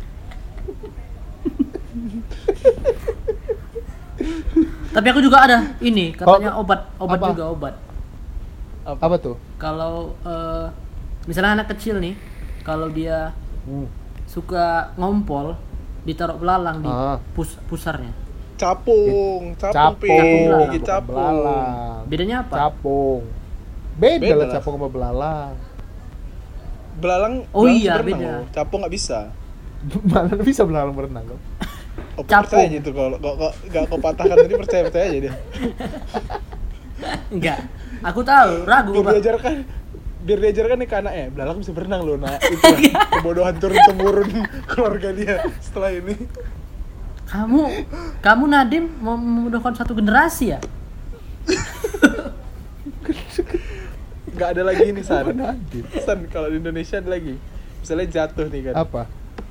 [4.89, 7.27] Tapi aku juga ada ini katanya obat, obat apa?
[7.30, 7.75] juga obat.
[8.82, 9.36] Apa tuh?
[9.58, 10.65] Kalau eh,
[11.25, 12.17] misalnya anak kecil nih,
[12.63, 13.36] kalau dia
[13.67, 13.84] Hmm.
[14.25, 15.60] suka ngompol,
[16.01, 17.19] ditaruh belalang di Ah.
[17.36, 18.15] pus pusarnya.
[18.58, 20.47] Capung, capung, Capung.
[20.49, 20.82] Capung.
[20.82, 21.13] Capung.
[21.13, 22.01] belalang.
[22.08, 22.56] Bedanya apa?
[22.58, 23.21] Capung.
[23.99, 24.49] Beda, Beda lah.
[24.49, 25.53] capung sama belalang.
[26.98, 28.30] Belalang, Oh belalang iya, berenang beda.
[28.34, 28.44] loh.
[28.52, 29.20] Capung nggak bisa.
[30.12, 31.40] Mana bisa belalang berenang loh.
[32.18, 32.50] Oh, Capung.
[32.58, 35.34] percaya aja itu kalau kok kok nggak kau patahkan tadi percaya percaya aja dia.
[37.34, 37.60] Enggak.
[38.06, 39.54] Aku tahu, ragu, Biar diajarkan
[40.22, 42.38] biar diajarkan nih ke anaknya, belalang bisa berenang loh nak.
[42.54, 42.74] Itu
[43.16, 44.30] kebodohan turun temurun
[44.68, 46.14] keluarga dia setelah ini.
[47.28, 47.62] Kamu
[48.20, 50.60] kamu Nadim mau memudahkan satu generasi ya?
[54.38, 55.26] Nggak ada lagi ini san.
[56.00, 57.34] San kalau di Indonesia ada lagi.
[57.82, 58.76] Misalnya jatuh nih kan.
[58.78, 59.04] Apa?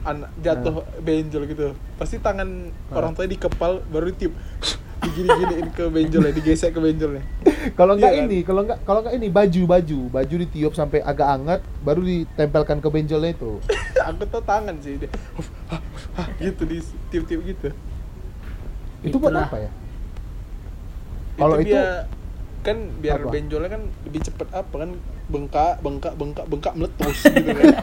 [0.07, 4.35] anak jatuh benjol gitu pasti tangan orang tuanya dikepal baru ditiup
[5.03, 7.22] digini-giniin ke benjolnya digesek ke benjolnya
[7.75, 8.31] Kalau enggak Iya kan?
[8.31, 12.79] ini, kalau enggak kalau enggak ini baju baju, baju ditiup sampai agak hangat baru ditempelkan
[12.79, 13.59] ke benjolnya itu.
[14.07, 15.11] aku tuh tangan sih dia
[16.42, 16.79] gitu di
[17.11, 17.68] tiup-tiup gitu
[19.03, 19.70] Itu buat apa ya?
[21.35, 22.07] Kalau itu biar-
[22.66, 23.31] kan biar Apa?
[23.31, 24.90] benjolnya kan lebih cepet apa kan
[25.26, 27.66] bengkak bengkak bengkak bengkak meletus gitu kan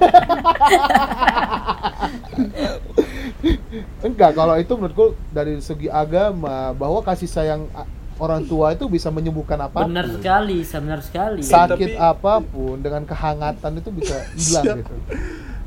[4.04, 7.68] enggak, kalau itu menurutku dari segi agama bahwa kasih sayang
[8.16, 9.90] orang tua itu bisa menyembuhkan apa pun.
[9.90, 11.42] Benar sekali, benar sekali.
[11.42, 14.96] Sakit Tapi- apa pun dengan kehangatan itu bisa hilang gitu.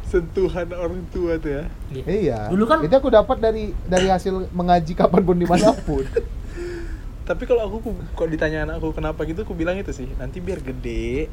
[0.06, 1.64] sentuhan orang tua tuh ya
[2.06, 2.46] Iya.
[2.46, 6.06] Dulu kan- itu aku dapat dari dari hasil mengaji kapan pun di mana pun.
[7.26, 10.62] tapi kalau aku ku- kok ditanya anakku kenapa gitu aku bilang itu sih nanti biar
[10.62, 11.26] gede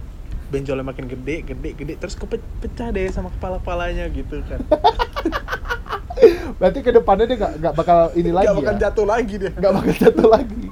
[0.50, 4.60] benjolnya makin gede gede gede terus kepecah deh sama kepala kepalanya gitu kan
[6.54, 8.82] Berarti ke depannya dia nggak nggak bakal ini lagi Gak bakal ya.
[8.82, 10.66] jatuh lagi dia Nggak bakal jatuh lagi.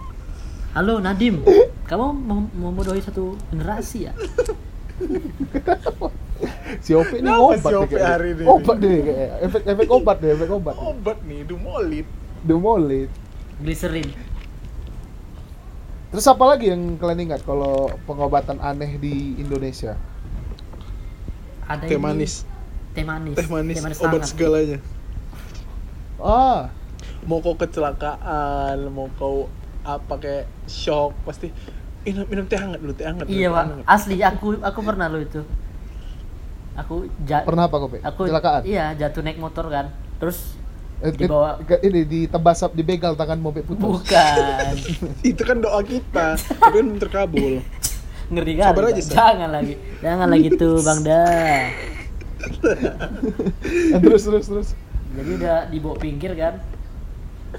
[0.71, 1.35] Halo Nadim,
[1.89, 4.13] kamu mau memudahi satu generasi ya?
[6.79, 8.07] Si Opi ini obat si kayaknya.
[8.07, 8.43] hari ini?
[8.47, 9.27] Obat deh kayaknya.
[9.43, 10.73] Efek efek obat deh, efek obat.
[10.73, 12.07] obat nih dumolit
[12.41, 13.09] Dumolit.
[13.59, 14.07] Glycerin.
[16.11, 19.95] Terus apa lagi yang kalian ingat kalau pengobatan aneh di Indonesia?
[21.63, 22.33] Ada teh ini- manis
[22.91, 23.35] Teh manis.
[23.39, 24.83] teh manis obat segalanya
[26.19, 26.67] Ah,
[27.23, 29.47] mau kau kecelakaan mau kau
[29.81, 31.49] apa kayak shock pasti
[32.03, 34.79] minum minum teh hangat dulu teh hangat dulu, Iya teh pak, hangat." asli aku aku
[34.83, 35.41] pernah lo itu.
[36.73, 37.97] Aku ja pernah apa Kopi?
[37.99, 38.61] aku Kecelakaan?
[38.63, 40.59] Iya jatuh naik motor kan, terus
[41.03, 43.81] dibawa- ke- ini ditebas dibegal tangan mobil putus.
[43.81, 44.73] bukan
[45.29, 47.53] itu kan doa kita tapi kan belum terkabul
[48.27, 48.63] ngeri kali.
[48.63, 49.01] Sabar aja.
[49.03, 51.61] Jangan lagi, jangan lagi tuh bang dah.
[53.91, 54.69] Eh, terus terus terus.
[55.11, 56.57] Jadi udah dibawa pinggir kan,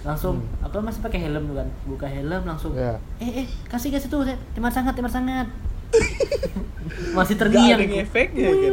[0.01, 0.65] langsung Hmm.
[0.65, 2.73] aku kan masih pakai helm kan, buka helm langsung.
[2.73, 2.99] Ya.
[3.17, 5.47] Eh eh kasih kasih tuh, teman sangat teman sangat.
[7.13, 7.77] masih terngiang.
[7.77, 8.73] ada ngefeknya kan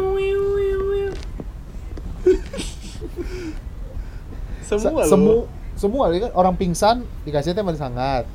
[4.71, 5.35] semua Se- semu
[5.73, 8.27] semua ya kan orang pingsan dikasih teh manis hangat.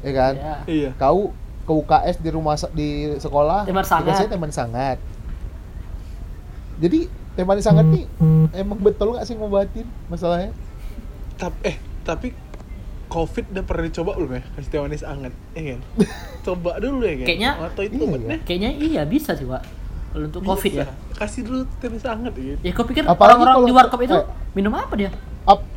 [0.00, 0.32] Ya kan?
[0.34, 0.54] Ya.
[0.66, 1.30] iya Kau
[1.62, 4.06] ke UKS di rumah di sekolah Teh manis hangat.
[4.08, 4.98] dikasih teh manis hangat.
[6.76, 6.98] Jadi
[7.32, 8.04] teh manis hangat nih
[8.54, 10.52] emang betul nggak sih ngobatin masalahnya?
[11.36, 12.32] tapi eh tapi
[13.06, 15.80] covid udah pernah dicoba belum ya kasih teh manis hangat ya kan
[16.48, 19.60] coba dulu ya kan Kayaknya- atau itu iya, Kayaknya iya bisa sih pak.
[20.08, 20.86] Kalau untuk covid ya.
[21.12, 24.24] Kasih dulu teh manis hangat gitu Ya kau pikir orang-orang di warkop itu eh.
[24.54, 25.12] minum apa dia?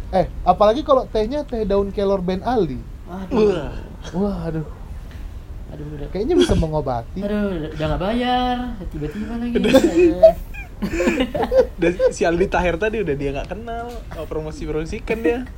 [0.09, 2.81] Eh apalagi kalau tehnya teh daun kelor Ben Ali.
[3.09, 3.73] Aduh, wah
[4.15, 4.65] Wah, aduh,
[5.69, 7.19] aduh, udah, kayaknya bisa mengobati.
[7.19, 8.55] aduh, udah nggak bayar,
[8.89, 9.53] tiba-tiba lagi.
[11.75, 15.39] Dan si Aldi Tahir tadi udah dia nggak kenal oh, promosi promosikan dia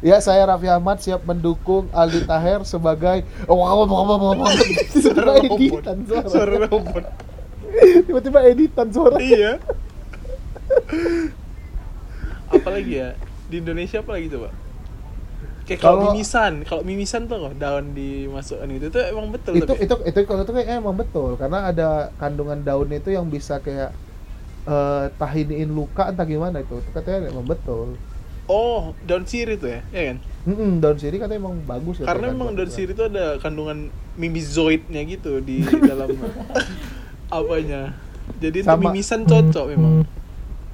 [0.00, 4.52] Ya, saya Raffi Ahmad siap mendukung Aldi Taher sebagai oh, wow, wow, wow, wow, wow.
[4.52, 6.26] tiba-tiba suara robot editan suara.
[6.28, 7.04] suara robot
[8.04, 9.16] Tiba-tiba editan suara.
[9.16, 9.56] iya
[12.58, 13.08] apalagi ya
[13.50, 14.48] di Indonesia apa lagi coba
[15.64, 19.94] kayak kalau mimisan kalau mimisan tuh daun dimasukkan gitu itu emang betul itu tapi itu
[20.04, 21.88] itu kalau itu kayak emang betul karena ada
[22.20, 23.96] kandungan daun itu yang bisa kayak
[24.64, 26.80] eh tahiniin luka entah gimana itu.
[26.80, 28.00] Itu katanya emang betul.
[28.48, 32.04] oh daun sirih tuh ya ya kan Mm daun sirih katanya emang bagus ya.
[32.04, 32.76] karena kandungan daun itu.
[32.76, 33.78] sirih itu ada kandungan
[34.20, 36.12] mimizoidnya gitu di dalam
[37.40, 37.96] apanya
[38.40, 40.04] jadi Sama- mimisan cocok memang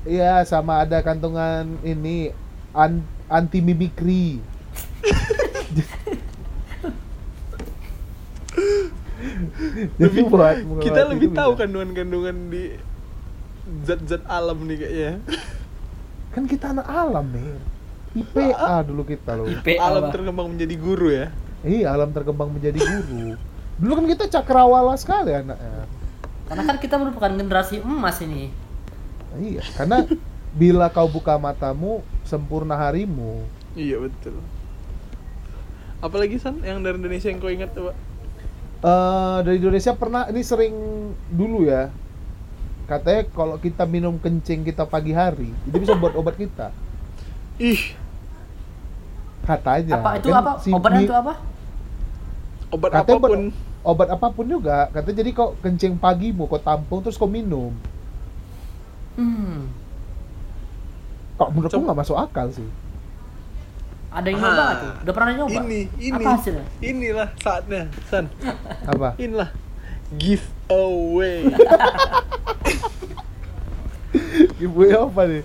[0.08, 2.32] Iya, sama ada kandungan ini
[2.72, 4.40] an anti mimikri.
[10.00, 12.74] Jadi lebih buat kita lebih itu tahu kandungan-kandungan di
[13.84, 15.12] zat-zat alam nih kayaknya
[16.30, 17.58] Kan kita anak alam nih.
[18.10, 19.46] IPA dulu kita loh.
[19.46, 20.12] IPA alam Pak.
[20.14, 21.26] terkembang menjadi guru ya
[21.60, 23.36] Iya, alam terkembang menjadi guru.
[23.76, 25.84] Dulu kan kita cakrawala sekali anaknya.
[26.48, 28.48] Karena kan kita merupakan generasi emas ini.
[29.38, 30.10] Iya, karena
[30.50, 33.50] bila kau buka matamu, sempurna harimu.
[33.78, 34.34] iya betul
[36.00, 37.96] apalagi san yang dari Indonesia yang kau ingat pak
[38.80, 40.74] Eh dari Indonesia pernah ini sering
[41.28, 41.92] dulu ya.
[42.90, 46.68] Katanya kalau kita minum kencing kita pagi hari, itu bisa buat obat kita.
[47.60, 47.80] ih
[49.46, 49.96] Katanya.
[49.96, 50.52] apa itu Kan apa?
[50.60, 51.34] si Obatnya mi- itu apa?
[52.70, 53.40] obat Katanya buat apa pun
[53.90, 54.90] obat apa pun juga.
[54.94, 57.72] Katanya jadi kau kencing pagimu, kau tampung terus kau minum.
[59.20, 59.68] Hmm.
[61.36, 62.64] Kok menurutku Coba- nggak masuk akal sih.
[64.10, 64.92] Ada yang nyoba tuh?
[64.98, 65.54] Udah pernah nyoba?
[65.60, 66.64] ini ini Apa hasilnya?
[66.80, 68.26] inilah saatnya san
[68.82, 69.14] Apa?
[69.16, 69.54] inilah
[70.10, 71.46] giveaway
[74.58, 75.42] Ibu apa nih?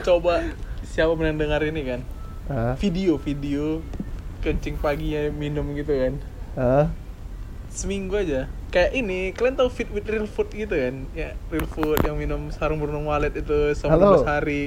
[0.00, 0.46] coba
[0.86, 2.00] siapa yang dengar ini kan
[2.46, 2.78] Hah?
[2.78, 3.82] video video
[4.38, 6.14] kencing paginya minum gitu kan
[6.54, 6.86] Hah?
[7.74, 11.98] Seminggu aja kayak ini kalian tahu fit with real food gitu kan ya real food
[12.00, 14.22] yang minum sarung burung walet itu selama Halo.
[14.22, 14.62] 12 hari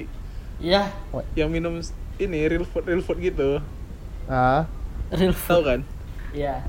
[0.58, 0.90] Iya,
[1.34, 1.78] yang minum
[2.18, 3.62] ini real food real food gitu
[4.26, 4.66] Ah?
[5.10, 5.64] real tahu food.
[5.64, 5.80] kan
[6.30, 6.66] Iya.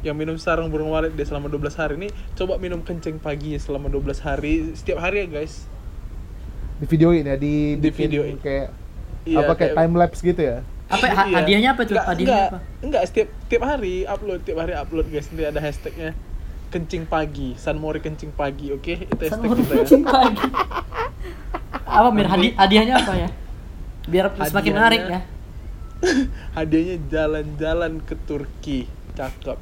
[0.00, 3.88] yang minum sarung burung walet dia selama 12 hari ini coba minum kencing pagi selama
[3.88, 5.64] 12 hari setiap hari ya guys
[6.74, 8.36] Di videoin ya, di, Di videoin.
[8.36, 8.68] kayak
[9.24, 10.60] Iya, apa kayak time lapse gitu ya?
[10.84, 11.36] Apa ha- Iya.
[11.40, 11.96] hadiahnya apa tuh?
[11.96, 12.58] Hadiahnya enggak, apa?
[12.84, 16.10] enggak setiap tiap hari upload tiap hari upload guys nanti ada hashtagnya
[16.68, 20.48] kencing pagi Sanmori kencing pagi oke itu hashtag Sama kita ya kucing pagi.
[22.02, 22.26] apa Mir?
[22.26, 23.28] Hadi- hadiahnya apa ya?
[24.04, 25.20] Biar semakin Hadiahnya- menarik ya.
[26.58, 28.78] hadiahnya jalan-jalan ke Turki
[29.14, 29.58] cakep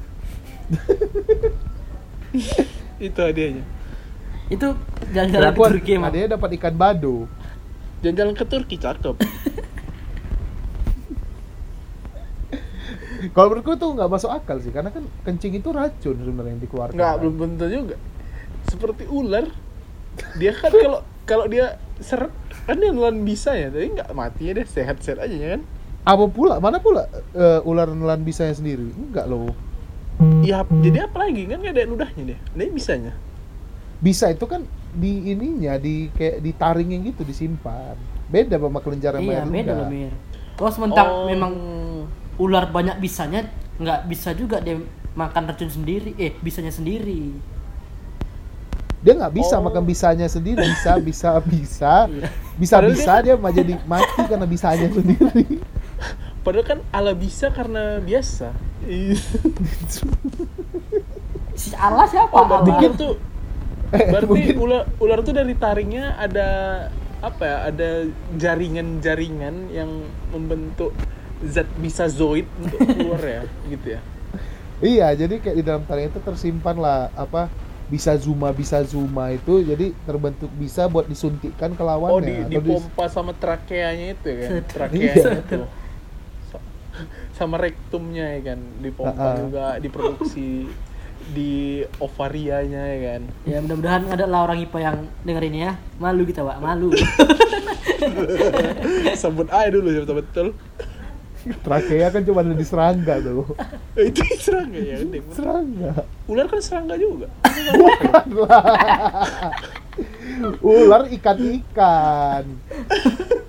[2.97, 3.61] itu hadiahnya
[4.49, 4.73] Itu
[5.13, 6.09] jalan-jalan ke Turki emang.
[6.09, 7.29] Adanya dapat ikan bado.
[8.01, 9.15] jalan-jalan ke Turki cakep
[13.31, 16.97] Kalau menurutku itu nggak masuk akal sih, karena kan kencing itu racun sebenarnya yang dikeluarkan.
[16.97, 17.95] nggak belum tentu juga
[18.63, 19.45] seperti ular
[20.35, 22.31] dia kan kalau kalau dia seret
[22.63, 25.63] kan dia nelan bisa ya tapi nggak mati ya deh sehat-sehat aja ya kan
[26.03, 26.59] Apa pula?
[26.59, 28.91] Mana pula eh, ular nelan bisanya sendiri?
[28.91, 29.55] Enggak loh.
[30.41, 33.13] ya jadi apa lagi kan nggak ada ludahnya dia dia bisanya
[33.97, 37.95] Bisa itu kan di ininya di kayak ditaringin gitu disimpan.
[38.27, 39.75] Beda sama kelenjar Iya, air beda ludah.
[39.77, 40.13] loh Mir.
[40.53, 41.25] Kalau sementara Oh.
[41.25, 41.53] memang
[42.35, 44.79] ular banyak bisanya, nggak bisa juga dia
[45.13, 46.13] makan racun sendiri.
[46.15, 47.33] Eh, bisanya sendiri.
[48.99, 49.63] Dia nggak bisa Oh.
[49.63, 51.93] makan bisanya sendiri, bisa bisa bisa.
[52.09, 52.29] Iya.
[52.53, 55.59] Bisa bisa dia mah jadi mati karena bisanya sendiri.
[56.39, 58.51] padahal kan ala bisa karena biasa
[58.83, 59.15] Ih.
[61.53, 62.33] Si Allah siapa?
[62.33, 62.91] oh berarti Allah.
[62.93, 63.13] tuh
[63.89, 66.47] Eh, berarti mungkin- ular ular tuh dari taringnya ada
[67.21, 67.89] apa ya ada
[68.35, 70.91] jaringan-jaringan yang membentuk
[71.45, 73.99] zat bisa zoid untuk keluar ya gitu ya
[74.75, 77.45] Iya, jadi kayak di dalam taring itu tersimpan lah apa
[77.85, 82.09] bisa zuma bisa zuma itu jadi terbentuk bisa buat disuntikkan ke lawannya.
[82.09, 84.63] oh di atau dipompa sama trakeanya itu ya kan Set.
[84.67, 85.39] trakeanya Iya.
[85.39, 85.59] itu
[86.45, 86.65] Sa-
[87.33, 89.33] sama rektumnya ya kan dipompa Ah, ah.
[89.37, 90.69] juga diproduksi
[91.25, 95.71] di ovarianya ya kan Ya mudah-mudahan ada lah orang IPA yang denger ini ya.
[95.95, 96.57] Malu kita, Pak.
[96.59, 96.89] Malu.
[99.15, 100.47] sebut aja dulu ya betul betul
[101.43, 103.51] Trakea kan cuma ada di serangga tuh.
[103.99, 104.97] itu serangga ya
[105.29, 105.91] Serangga.
[106.23, 107.27] ular kan serangga juga
[110.59, 112.43] Ular ikan-ikan.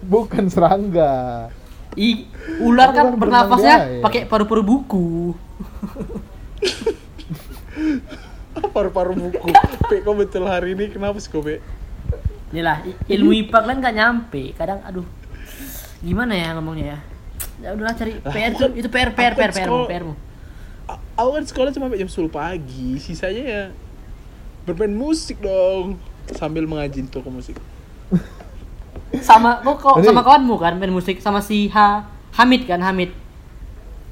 [0.04, 1.48] Bukan serangga.
[1.94, 2.26] I,
[2.58, 4.02] ular kan Ular bernafasnya ya.
[4.02, 5.32] pakai paru-paru buku.
[8.66, 9.46] paru-paru buku
[9.84, 11.62] Pe, kok betul hari ini kenapa sih kok Pe?
[12.50, 14.42] Inilah ilmu IPA kan nggak nyampe.
[14.52, 15.06] Kadang aduh.
[16.00, 16.98] Gimana ya ngomongnya ya?
[17.56, 20.02] Ya udahlah cari PR aku tuh kan- itu PR PR PR kan PR sekolah- PR
[20.02, 20.14] mu.
[20.84, 23.62] A- aku kan sekolah cuma sampai jam 10 pagi sisanya ya
[24.62, 25.96] bermain musik dong
[26.30, 27.56] sambil mengaji toko musik
[29.16, 32.02] Sama kok sama kawanmu kan main musik sama si Ha
[32.34, 33.14] Hamid kan Hamid.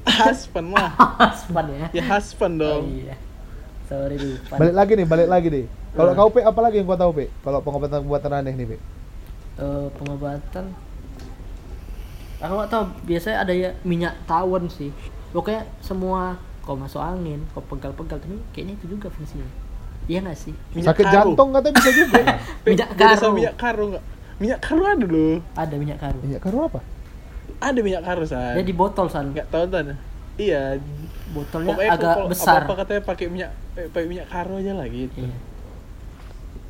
[0.03, 1.87] haspan lah Hasban ya.
[1.91, 3.15] ya haspan Oh, dong iya.
[3.83, 4.55] Sorry lupa.
[4.57, 5.65] Balik lagi nih, balik lagi nih.
[5.93, 6.17] Kalau Nah.
[6.17, 7.25] kau Pe, apa lagi yang kau tahu Pe?
[7.37, 8.77] Kalau pengobatan-pengobatan aneh nih Pe.
[9.55, 10.65] Eh, pengobatan
[12.43, 14.91] aku nggak tahu biasanya ada ya minyak tawon sih.
[15.31, 19.47] Pokoknya semua kok masuk angin kok pegal-pegal tapi kayaknya itu juga fungsinya.
[20.11, 20.53] Iya nggak sih?
[20.75, 21.15] Minyak Sakit karo.
[21.15, 22.21] jantung katanya bisa juga.
[22.67, 23.27] Minyak karo.
[23.31, 24.03] minyak karo nggak?
[24.43, 25.35] Minyak karo ada loh.
[25.55, 26.19] Ada minyak karu.
[26.19, 26.81] Minyak karo apa?
[27.63, 28.59] ada minyak karo san.
[28.59, 29.31] Dia di botol san.
[29.31, 29.95] Nggak tahu tan.
[30.35, 30.83] Iya.
[31.31, 32.61] Botolnya pokoknya agak besar.
[32.67, 35.23] apa, apa katanya pakai minyak eh, pakai minyak karo aja lah gitu.
[35.23, 35.35] Iya.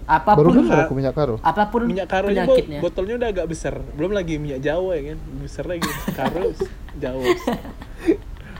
[0.04, 1.36] Baru apa pun dengar aku minyak karo.
[1.39, 4.92] apa pun minyak karo ini bo- penyakitnya botolnya udah agak besar belum lagi minyak jawa
[4.94, 6.52] ya kan besar lagi karo
[7.02, 7.24] jawa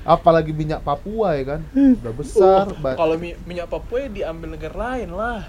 [0.04, 1.62] Apalagi minyak Papua ya kan.
[1.72, 2.68] Udah besar.
[2.68, 5.48] Oh, kalau mi- minyak Papua ya diambil negara lain lah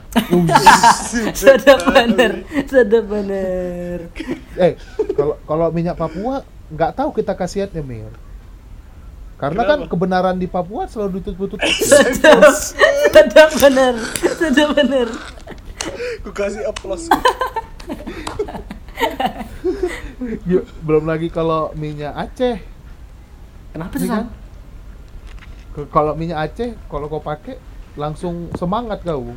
[1.34, 2.32] sedap bener
[2.64, 4.14] sedap bener
[4.54, 4.78] eh,
[5.10, 8.14] kalau kalau minyak Papua nggak tahu kita kasihatnya Mir.
[9.34, 9.90] Karena kan Kenapa?
[9.90, 11.58] kebenaran di Papua selalu ditutup-tutup.
[11.58, 12.46] sedap
[13.10, 13.94] sedap bener
[14.38, 14.70] sedap
[16.22, 17.08] aku kasih aplaus
[20.48, 22.56] Yuk, belum lagi kalau minyak Aceh.
[23.74, 24.26] kenapa Iya sih kan?
[25.92, 27.60] Kalau minyak Aceh, kalau kau pakai
[27.98, 29.36] langsung semangat kau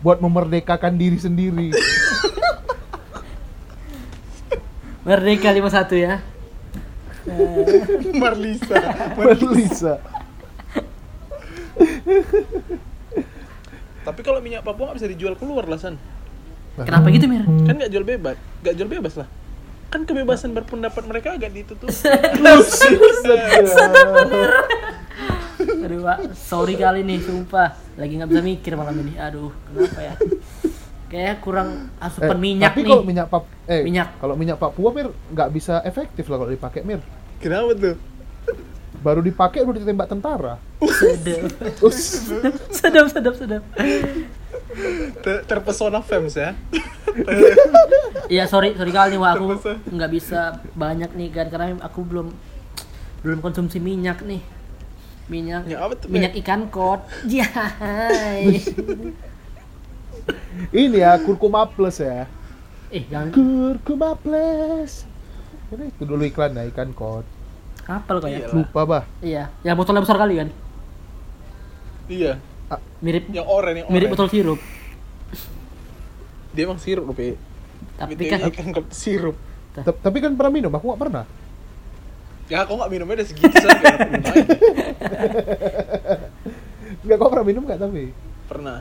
[0.00, 1.68] buat memerdekakan diri sendiri.
[5.04, 6.14] merdeka 51 ya
[8.20, 8.76] Marlisa
[9.16, 9.94] Melisa.
[14.04, 15.96] Tapi kalau minyak Papua nggak bisa dijual keluar lah san.
[16.76, 17.42] Kenapa gitu mir?
[17.64, 19.28] Kan nggak jual bebas nggak jual bebas lah.
[19.86, 21.86] Kan kebebasan berpendapat mereka agak ditutup.
[25.84, 26.18] Aduh pak.
[26.34, 27.76] Sorry kali nih sumpah.
[27.94, 29.14] Lagi nggak bisa mikir malam ini.
[29.16, 30.14] Aduh kenapa ya?
[31.06, 32.90] Kayak kurang asupan Eh, minyak tapi nih.
[32.90, 34.08] kalau minyak pap eh Minyak.
[34.18, 36.98] kalau minyak Papua mir nggak bisa efektif lah kalau dipakai mir.
[37.38, 37.94] Kenapa tuh
[39.04, 40.56] baru dipakai udah ditembak tentara.
[40.80, 41.52] Sedap.
[42.80, 43.62] Sedap sedap sedap.
[45.20, 46.56] Ter- terpesona fans ya.
[48.32, 49.32] Iya sorry sorry kali nih Wak.
[49.36, 49.44] aku
[49.92, 51.46] nggak bisa banyak nih kan.
[51.52, 52.32] Karena aku belum
[53.20, 54.40] belum konsumsi minyak nih.
[55.28, 57.04] Minyak Minyak apa tuh, minyak ikan kod.
[57.32, 58.60] Jai
[60.72, 62.24] ini ya kurkuma plus ya.
[62.88, 63.36] Eh jangan.
[63.36, 65.04] Kurkuma plus.
[65.72, 67.28] Ini itu dulu iklan ya ikan kod
[67.84, 68.40] kapal kok ya?
[68.40, 68.54] Iyalah.
[68.56, 69.02] lupa bah.
[69.20, 69.44] Iya.
[69.60, 70.48] Yang botolnya besar kali kan?
[72.08, 72.32] Iya.
[73.04, 74.58] Mirip yang oranye yang mirip botol sirup.
[76.56, 77.36] Dia emang sirup tapi
[78.18, 79.36] Gitu, kan ya, kod sirup.
[79.74, 81.24] Ta- tapi kan pernah minum aku nggak pernah.
[82.50, 83.86] Ya kok nggak minumnya udah segitu saja
[87.04, 88.10] nggak kau pernah minum nggak tapi?
[88.48, 88.78] Pernah.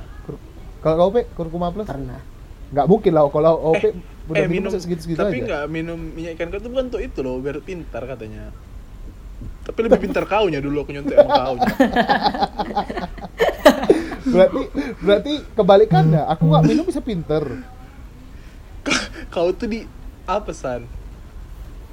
[0.83, 1.87] Kalau kau pe kurkuma plus?
[1.87, 2.19] Pernah.
[2.73, 3.83] Nggak mungkin lah kalau OP
[4.31, 5.45] udah eh minum, minum segitu segitu tapi aja.
[5.45, 8.55] nggak minum minyak ikan kod itu bukan untuk itu loh biar pintar katanya
[9.63, 11.67] tapi lebih pintar kaunya dulu aku nyontek sama kaunya.
[14.23, 14.61] Berarti
[15.03, 17.43] berarti kebalikannya aku nggak minum bisa pinter.
[19.31, 19.83] Kau tuh di
[20.27, 20.87] apa san?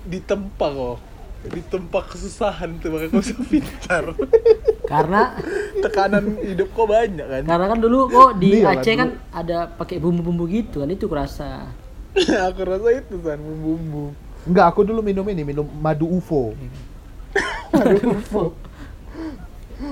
[0.06, 0.98] Ditempa kok
[1.40, 4.04] ditempa kesusahan tuh makanya kau bisa pintar.
[4.84, 5.32] Karena
[5.80, 7.42] tekanan hidup kau banyak kan?
[7.48, 9.00] Karena kan dulu kok di lah, Aceh dulu.
[9.00, 10.88] kan ada pakai bumbu-bumbu gitu kan?
[10.92, 11.72] Itu kurasa
[12.50, 16.56] aku rasa itu san bumbu Enggak, aku dulu minum ini, minum madu UFO.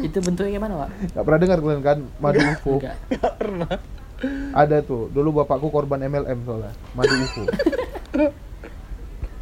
[0.05, 2.73] itu bentuknya gimana pak Enggak pernah dengar kalian kan madu UFO?
[2.77, 3.71] enggak nggak pernah
[4.51, 5.07] Ada tuh.
[5.09, 6.75] Dulu bapakku korban MLM soalnya.
[6.91, 7.47] Madu UFO.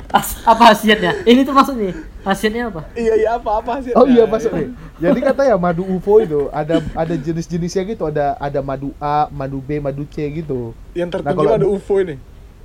[0.06, 1.90] As- apa khasiatnya ini termasuk nih
[2.22, 4.68] khasiatnya apa iya iya apa apa sih Oh iya masuk nih.
[4.98, 9.76] Jadi katanya madu UFO itu ada ada jenis-jenisnya gitu, ada ada madu A, madu B,
[9.78, 10.76] madu C gitu.
[10.92, 12.16] yang Nah, tertinggi kalau- ada UFO ini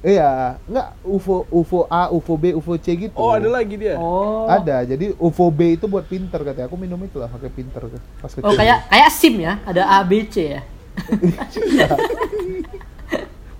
[0.01, 3.13] Iya, enggak UFO UFO A, UFO B, UFO C gitu.
[3.13, 4.81] oh ada lagi dia oh Ada.
[4.81, 6.65] Jadi UFO B itu buat pinter katanya.
[6.65, 7.85] Aku minum itu lah pakai pinter
[8.17, 8.49] pas kecil.
[8.49, 10.61] oh kayak kayak sim ya ada A B C ya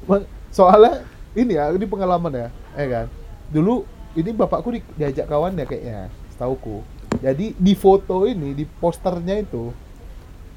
[0.09, 1.05] Ma- soalnya
[1.37, 3.05] ini ya ini pengalaman ya eh kan
[3.53, 3.85] dulu
[4.17, 6.83] ini bapakku di, diajak kawan ya kayaknya setauku
[7.23, 9.71] jadi di foto ini di posternya itu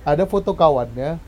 [0.02, 1.20] ada foto kawannya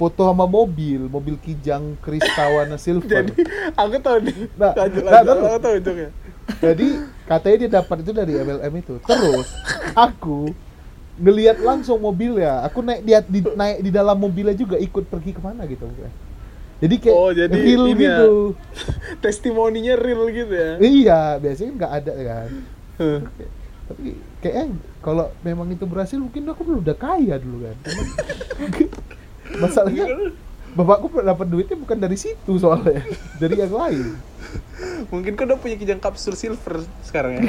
[0.00, 3.28] foto sama mobil mobil kijang Krista warna silver.
[3.28, 3.44] Jadi
[3.76, 4.36] aku tahu nih.
[4.56, 5.44] Nah, lanjut nah, lanjut terus.
[5.44, 6.10] aku tahu ujungnya
[6.58, 6.86] jadi
[7.30, 8.94] katanya dia dapat itu dari MLM itu.
[9.06, 9.48] Terus
[9.94, 10.50] aku
[11.20, 12.66] ngelihat langsung mobilnya.
[12.66, 15.86] Aku naik dia di, naik di dalam mobilnya juga ikut pergi ke mana gitu
[16.80, 18.24] jadi kayak Oh, jadi real ini ya.
[18.24, 18.56] gitu.
[19.24, 20.70] Testimoninya real gitu ya?
[20.80, 22.48] Iya, biasanya nggak ada kan.
[23.84, 24.06] Tapi
[24.40, 27.76] kayaknya kalau memang itu berhasil mungkin aku udah kaya dulu kan.
[29.56, 30.06] Masalahnya
[30.70, 33.02] bapakku dapat duitnya bukan dari situ soalnya,
[33.36, 34.06] dari yang lain.
[35.08, 37.42] mungkin kau udah punya kijang kapsul silver sekarang ya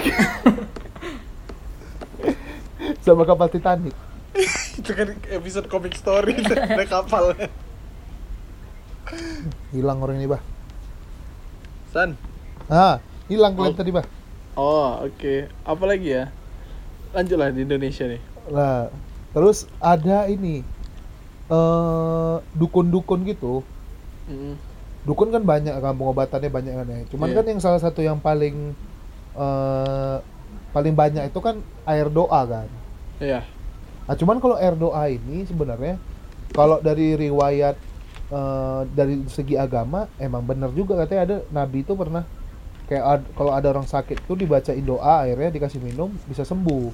[3.00, 3.94] Sama kapal Titanic.
[4.80, 7.52] itu kan episode comic story ada kapalnya
[9.70, 10.40] Hilang orang ini, Bah.
[11.90, 12.16] san
[12.66, 12.98] Ah,
[13.28, 13.78] hilang kalian Oh.
[13.78, 14.06] tadi, Bah.
[14.54, 16.32] oh oke apa lagi ya
[17.12, 18.88] lanjutlah di Indonesia nih Lah,
[19.32, 20.64] terus ada ini
[21.52, 23.62] eh dukun-dukun gitu.
[24.26, 24.56] Mm.
[25.04, 27.00] Dukun kan banyak kan pengobatannya banyak kan ya.
[27.12, 27.36] Cuman Iya.
[27.38, 28.72] kan yang salah satu yang paling
[29.32, 30.18] eh
[30.72, 32.68] paling banyak itu kan air doa kan.
[33.20, 33.44] iya
[34.08, 35.96] Nah, cuman kalau air doa ini sebenarnya
[36.52, 37.76] kalau dari riwayat
[38.28, 42.24] eh, dari segi agama emang bener juga katanya ada nabi itu pernah
[42.88, 46.92] kayak ad- kalau ada orang sakit tuh dibacain doa akhirnya dikasih minum bisa sembuh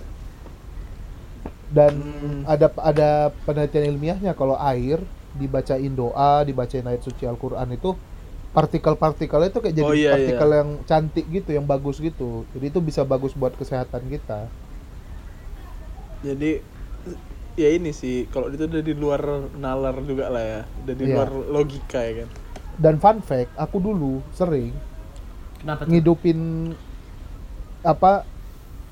[1.67, 2.41] dan Hmm.
[2.47, 3.09] ada ada
[3.45, 4.99] penelitian ilmiahnya kalau air
[5.35, 7.93] dibacain doa dibacain ayat suci Al-Qur'an itu
[8.55, 12.79] partikel-partikel itu kayak jadi Oh, iya, partikel yang cantik gitu yang bagus gitu jadi itu
[12.81, 14.49] bisa bagus buat kesehatan kita
[16.25, 16.51] Jadi
[17.57, 19.21] ya ini sih kalau itu udah di luar
[19.57, 21.13] nalar juga lah ya, udah di Iya.
[21.13, 22.29] luar logika ya kan.
[22.77, 24.73] dan fun fact aku dulu sering
[25.61, 25.89] Kenapa tuh?
[25.89, 26.39] ngidupin
[27.83, 28.25] apa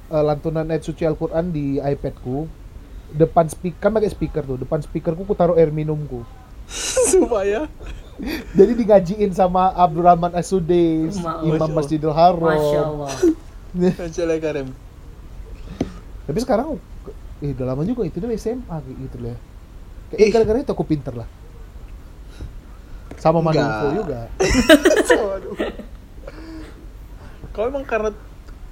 [0.09, 2.49] eh, lantunan ayat suci Al-Qur'an di iPadku
[3.11, 6.25] depan speaker kan pakai speaker tuh depan speakerku ku taruh air minumku
[7.11, 7.69] Supaya
[8.57, 10.33] jadi digajiin sama Abdurrahman
[11.19, 11.75] Ma- Imam Masya.
[11.75, 13.11] Masjidil Haram Masya Allah.
[14.39, 14.67] Karim.
[16.25, 16.79] tapi sekarang
[17.37, 18.65] eh udah lama juga itu dari SMA
[18.97, 19.37] gitu lah
[20.09, 20.31] kayak Ih.
[20.31, 21.27] gara-gara itu aku pinter lah
[23.19, 23.43] sama.
[23.43, 24.31] Manufo juga
[25.11, 25.55] Waduh.
[27.51, 28.09] Kau emang karena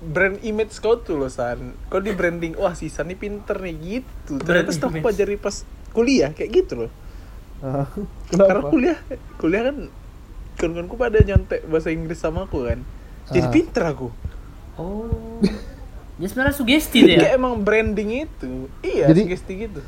[0.05, 3.75] brand image kau tuh loh San Kau di branding, wah si San ini pinter nih
[3.79, 5.03] gitu Ternyata setelah image.
[5.03, 5.55] pelajari pas
[5.89, 6.91] kuliah kayak gitu loh
[7.59, 7.87] Ah,
[8.27, 8.97] Karena kenapa kuliah,
[9.37, 9.77] kuliah kan
[10.53, 12.83] Kawan-kawanku pada nyontek bahasa Inggris sama aku kan
[13.29, 13.51] Jadi Ah.
[13.51, 14.07] pinter aku
[14.73, 15.39] Oh.
[16.15, 17.37] Ya sebenarnya sugesti deh Kayak ya.
[17.37, 19.81] emang branding itu Iya, Jadi- sugesti gitu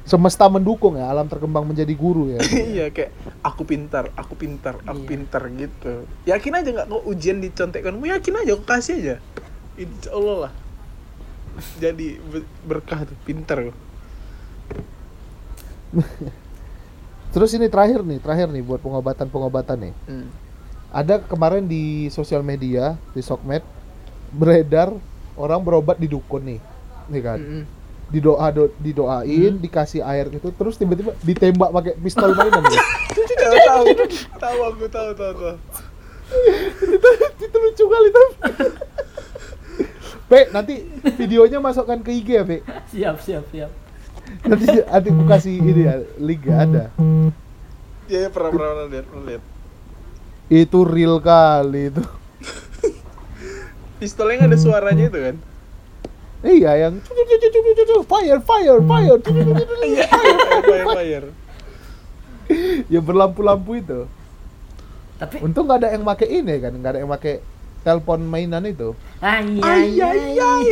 [0.00, 2.40] semesta mendukung ya alam terkembang menjadi guru ya
[2.72, 5.08] Iya kayak aku pintar, aku pintar, aku Iya.
[5.08, 5.92] pintar gitu.
[6.24, 9.14] Yakin aja nggak kok ujian dicontekkanmu yakin aja, kau kasih aja.
[9.80, 10.52] Insya Allah lah.
[11.76, 13.78] Jadi be- berkah tuh, pintar kok.
[17.30, 20.26] terus ini terakhir nih terakhir nih buat pengobatan-pengobatan nih Hmm.
[20.88, 23.62] ada kemarin di sosial media di Sokmed
[24.30, 24.94] beredar
[25.34, 26.60] orang berobat di dukun nih
[27.08, 27.64] nih kan Mm-mm.
[28.06, 32.82] didoa do, didoain dikasih air gitu terus tiba-tiba ditembak pakai pistol mainan ya.
[33.40, 33.86] Tahu tahu,
[34.36, 35.56] tahu aku tahu tahu tahu.
[36.86, 37.08] itu,
[37.40, 38.30] itu lucu kali tapi
[40.30, 40.86] Pe, nanti
[41.18, 42.62] videonya masukkan ke IG ya, Pe.
[42.94, 43.70] Siap, siap, siap.
[44.46, 46.84] Nanti nanti aku kasih ini ya, link ya, ada.
[48.06, 49.42] Iya pernah pernah pernah lihat pernah lihat.
[50.46, 52.02] Itu real kali itu.
[53.98, 55.36] Pistolnya nggak ada suaranya itu kan?
[56.40, 56.94] Iya, yang
[58.06, 59.18] fire, fire, fire.
[59.84, 61.26] Iya, fire fire fire.
[62.86, 64.06] Yang berlampu-lampu itu.
[65.18, 67.44] Tapi Untung nggak ada yang make ini kan, nggak ada yang make
[67.80, 68.92] telepon mainan itu.
[69.18, 70.66] ay Ay ay ay ay.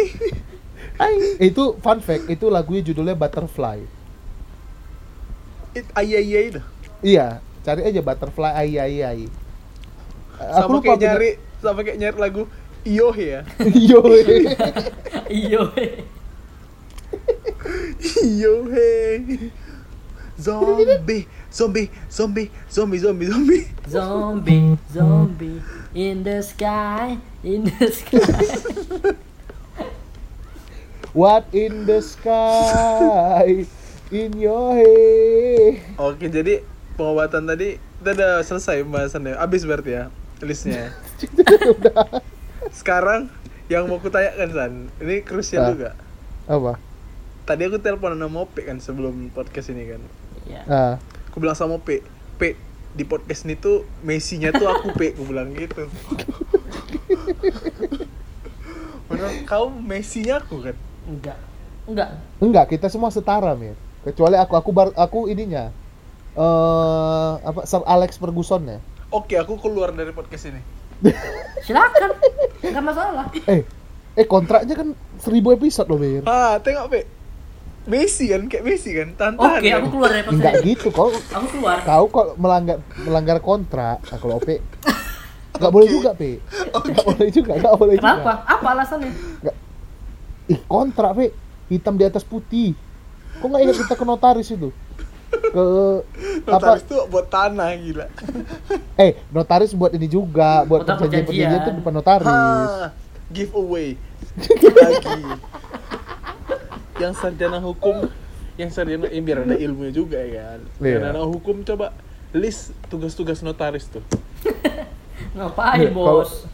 [0.99, 3.79] Ay, itu fun fact, itu lagunya judulnya Butterfly.
[5.73, 6.61] It ay ay ay itu.
[7.01, 9.21] Iya, cari aja Butterfly ay ay ay.
[10.39, 12.43] Aku Sama lupa kayak bener- nyari sama kayak nyari lagu
[12.83, 13.43] Iyo ya.
[13.91, 14.01] Yo.
[15.29, 15.63] Iyo.
[18.25, 19.51] Iyo hey.
[20.39, 23.65] Zombie, zombie, zombie, zombie, zombie, zombie.
[23.89, 25.59] Zombie, zombie
[25.93, 29.17] in the sky, in the sky.
[31.17, 33.65] What in the sky
[34.13, 35.81] in your head?
[35.97, 36.63] Oke, jadi
[36.95, 39.35] pengobatan tadi kita udah selesai pembahasannya.
[39.35, 40.05] Abis berarti ya
[40.39, 40.93] listnya.
[42.71, 43.33] Sekarang
[43.67, 45.69] yang mau kutanyakan San, ini krusial Ah.
[45.73, 45.91] juga.
[46.47, 46.73] Apa?
[47.45, 50.03] Tadi aku telepon sama Ope kan sebelum podcast ini kan.
[50.45, 50.63] Ya.
[50.69, 50.95] Ah,
[51.39, 52.03] Aku bilang sama Ope,
[52.35, 52.59] Pe,
[52.99, 55.87] di podcast ini tuh Messi-nya tuh aku Pe, aku bilang gitu.
[59.07, 60.75] Menurut kau Messi-nya aku kan?
[61.07, 61.39] Enggak.
[61.87, 62.11] Enggak.
[62.43, 63.79] enggak, kita semua setara, Mir.
[64.03, 65.71] Kecuali aku, aku bar, aku ininya.
[66.35, 68.83] Eh, apa Sir Alex Ferguson ya?
[69.15, 70.59] Oke, aku keluar dari podcast ini.
[71.71, 72.19] Silakan.
[72.67, 73.31] Enggak masalah.
[73.47, 73.63] Eh,
[74.19, 74.91] eh kontraknya kan
[75.23, 76.27] seribu episode loh, Mir.
[76.27, 77.18] Ah, tengok Pe.
[77.89, 79.79] Messi kan, kayak Messi kan, tahan-tahan Oke, kan?
[79.81, 81.81] aku keluar dari Enggak gitu, kau Aku keluar.
[81.83, 84.05] kau kok melanggar melanggar kontrak.
[84.05, 84.61] Nah, kalau OP
[85.49, 86.39] Enggak boleh juga, Pe.
[86.71, 88.21] Enggak boleh juga, enggak boleh Kenapa?
[88.21, 88.33] juga.
[88.47, 89.11] Apa alasannya?
[90.47, 91.27] Ih, kontrak, Pe.
[91.67, 92.77] Hitam di atas putih.
[93.41, 94.69] Kok nggak ingat kita ke notaris itu?
[95.29, 95.65] Ke
[96.45, 96.77] apa?
[96.77, 98.07] Notaris tuh buat tanah gila.
[98.95, 101.75] Eh, notaris buat ini juga, buat Kontrak perjanjian perjanjian perjanjian.
[101.75, 102.27] itu depan notaris.
[102.27, 102.87] Ha,
[103.29, 103.89] giveaway
[104.75, 105.21] lagi.
[106.99, 108.07] Yang sarjana hukum,
[108.55, 110.61] yang sarjana eh, biar ada ilmunya juga ya kan.
[110.79, 111.01] Iya.
[111.01, 111.95] Sarjana hukum coba
[112.31, 114.03] list tugas-tugas notaris tuh.
[115.37, 116.45] Ngapain, kalau- Bos?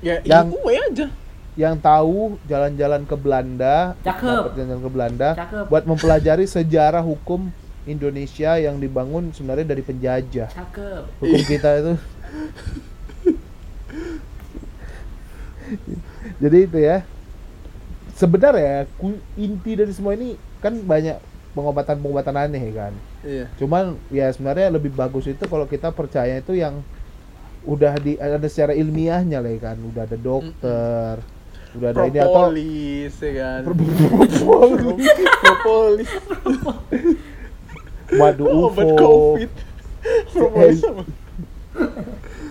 [0.00, 1.06] Ya Yang- giveaway aja.
[1.54, 4.26] Yang tahu jalan-jalan ke Belanda, Cakep.
[4.26, 5.64] dapat jalan ke Belanda, Cakep.
[5.70, 7.46] buat mempelajari sejarah hukum
[7.86, 10.50] Indonesia yang dibangun sebenarnya dari penjajah.
[10.50, 11.02] Cakep.
[11.22, 11.94] Hukum kita itu.
[16.42, 17.06] Jadi itu ya.
[18.24, 18.88] Sebenarnya
[19.36, 21.20] inti dari semua ini kan banyak
[21.52, 22.96] pengobatan-pengobatan aneh kan.
[23.20, 23.52] Iya.
[23.60, 26.80] Cuman ya sebenarnya lebih bagus itu kalau kita percaya itu yang
[27.68, 31.14] udah di ada secara ilmiahnya lah ya kan, udah ada dokter,
[31.76, 33.60] udah ada ini atau Propolis ya kan.
[33.68, 34.34] Propolis.
[35.44, 36.10] Propolis.
[38.16, 38.96] madu Obat UFO.
[38.96, 39.52] Covid.
[40.32, 40.80] Propolis?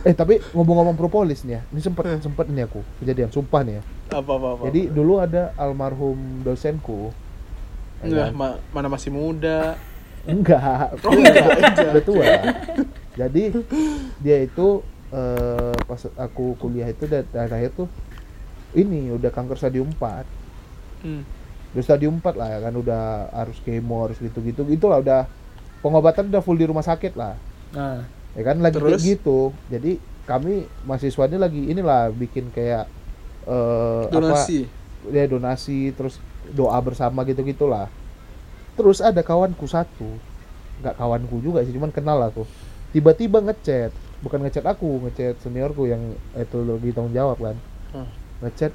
[0.03, 3.83] Eh tapi ngomong-ngomong propolis nih ya, ini sempet sempet nih aku kejadian sumpah nih ya.
[4.11, 4.61] Apa apa apa.
[4.67, 7.15] Jadi dulu ada almarhum dosenku.
[7.99, 8.33] ya Enggak, kan?
[8.35, 9.79] ma- mana masih muda.
[10.23, 11.47] Enggak, Oh, enggak.
[11.89, 12.25] udah tua.
[13.15, 13.43] Jadi
[14.19, 14.67] dia itu
[15.09, 17.87] eh, pas aku kuliah itu dan akhir tuh
[18.75, 20.27] ini udah kanker stadium 4.
[21.03, 21.23] Hmm.
[21.71, 25.31] Udah stadium 4 lah ya kan udah harus kemo harus gitu-gitu gitulah udah
[25.79, 27.39] pengobatan udah full di rumah sakit lah.
[27.71, 29.03] Nah, Ya kan lagi kayak Terus?
[29.03, 29.39] gitu.
[29.67, 30.53] Jadi kami
[30.83, 32.87] mahasiswa ini lagi inilah bikin kayak
[33.43, 34.63] eh Donasi.
[34.63, 36.15] apa ya donasi terus
[36.49, 37.91] doa bersama gitu gitulah
[38.73, 40.07] terus ada kawanku satu
[40.79, 42.47] nggak kawanku juga sih cuman kenal aku
[42.89, 43.91] tiba-tiba ngechat
[44.23, 45.99] bukan ngechat aku ngechat seniorku yang
[46.33, 47.57] itu lagi tanggung jawab kan
[47.91, 48.07] Hmm.
[48.41, 48.71] ngechat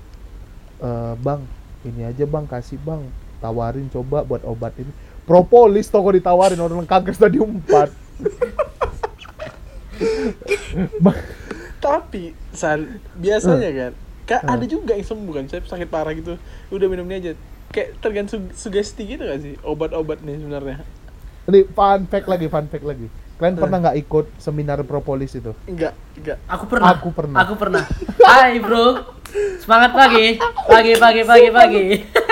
[0.78, 1.40] "Eh, bang
[1.82, 3.08] ini aja bang kasih bang
[3.40, 4.92] tawarin coba buat obat ini
[5.24, 7.88] propolis toko ditawarin orang kanker stadium 4
[11.78, 13.92] Tapi San, biasanya kan
[14.28, 16.36] Kak ada juga yang sembuh kan, saya sakit parah gitu.
[16.68, 17.32] Udah minum ini aja.
[17.68, 20.84] Kayak tergantung sugesti gitu gak sih obat-obat nih sebenarnya?
[21.48, 23.08] ini fun fact lagi fun fact lagi
[23.40, 23.60] kalian Eh.
[23.62, 26.36] pernah nggak ikut seminar propolis itu Enggak, enggak.
[26.44, 26.86] aku pernah.
[26.92, 27.36] Aku pernah.
[27.40, 27.82] Aku pernah.
[28.20, 28.84] Hai, Bro.
[29.56, 30.36] Semangat pagi.
[30.68, 31.84] Pagi, pagi, pagi, pagi.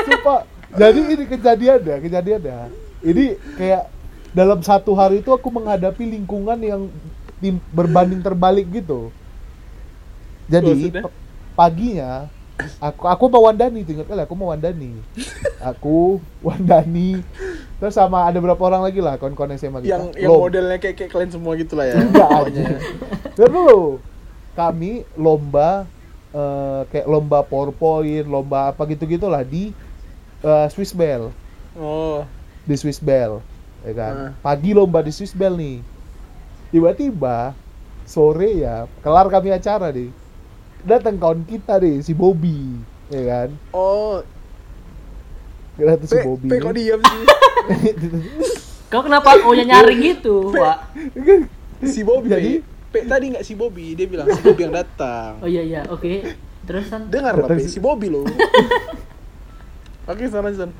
[0.04, 0.44] Sumpah.
[0.68, 2.58] Jadi ini kejadiannya, kejadiannya.
[3.00, 3.24] Ini
[3.56, 3.82] kayak
[4.32, 6.92] dalam satu hari itu aku menghadapi lingkungan yang
[7.38, 9.10] tim- berbanding terbalik gitu.
[10.46, 11.02] Jadi Maksudnya?
[11.52, 12.12] paginya
[12.78, 14.96] aku aku mau Wandani ingat kali aku mau Wandani.
[15.60, 15.96] Aku
[16.40, 17.20] Wandani
[17.76, 19.90] terus sama ada berapa orang lagi lah kawan-kawan SMA kita.
[19.90, 21.94] Yang yang Lom- modelnya kayak kayak kalian semua gitu lah ya.
[21.98, 22.64] Enggak aja.
[23.34, 24.00] Dulu.
[24.54, 25.84] Kami lomba
[26.30, 29.76] eh, kayak lomba PowerPoint, lomba apa gitu-gitulah di
[30.40, 31.28] eh, Swiss Bell,
[31.76, 32.24] Oh,
[32.64, 33.44] di Swiss Bell,
[33.84, 34.14] ya kan.
[34.16, 34.32] Nah.
[34.40, 35.84] Pagi lomba di Swiss Bell nih.
[36.76, 37.56] Tiba-tiba
[38.04, 40.12] sore ya, kelar kami acara nih.
[40.84, 42.76] Datang kawan kita nih, si Bobby,
[43.08, 43.48] ya kan.
[43.72, 44.20] oh,
[45.80, 46.52] Datang si Bobby.
[46.52, 47.24] Pe kok diam sih?
[48.92, 50.92] Kau kenapa oh nyaring gitu, Pak?
[51.80, 52.28] Si Bobby.
[52.28, 52.52] Jadi?
[52.92, 55.40] Pe, tadi nggak si Bobby, dia bilang si Bobby yang datang.
[55.40, 56.28] Oh iya iya, oke.
[56.68, 58.28] Terus kan Dengar Datang si Bobby loh.
[60.12, 60.70] Oke, sana San.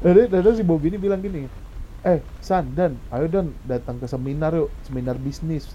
[0.00, 1.46] Jadi datang si Bobby ini bilang gini,
[2.02, 5.70] eh San Dan, ayo Dan datang ke seminar yuk, seminar bisnis.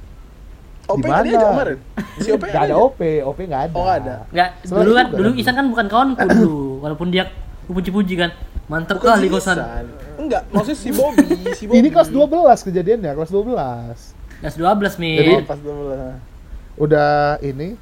[0.88, 1.24] OP Di mana?
[1.24, 1.78] diajak kemarin?
[2.20, 3.76] Si OP Gak ada OP, OP nggak ada.
[3.76, 4.16] Oh, nggak ada.
[4.32, 5.40] Enggak, Selain dulu kan dulu ada.
[5.40, 7.24] Isan kan bukan kawanku dulu, walaupun dia
[7.68, 8.32] puji-puji kan.
[8.68, 9.58] Mantep Bukan kali si kosan.
[10.20, 11.80] Enggak, maksudnya si Bobby, si Bobby.
[11.80, 14.44] Ini kelas 12 kejadiannya, kelas 12.
[14.44, 15.18] Kelas 12, Min.
[15.20, 16.20] Jadi, Oh, pas 12.
[16.78, 17.12] Udah
[17.42, 17.80] ini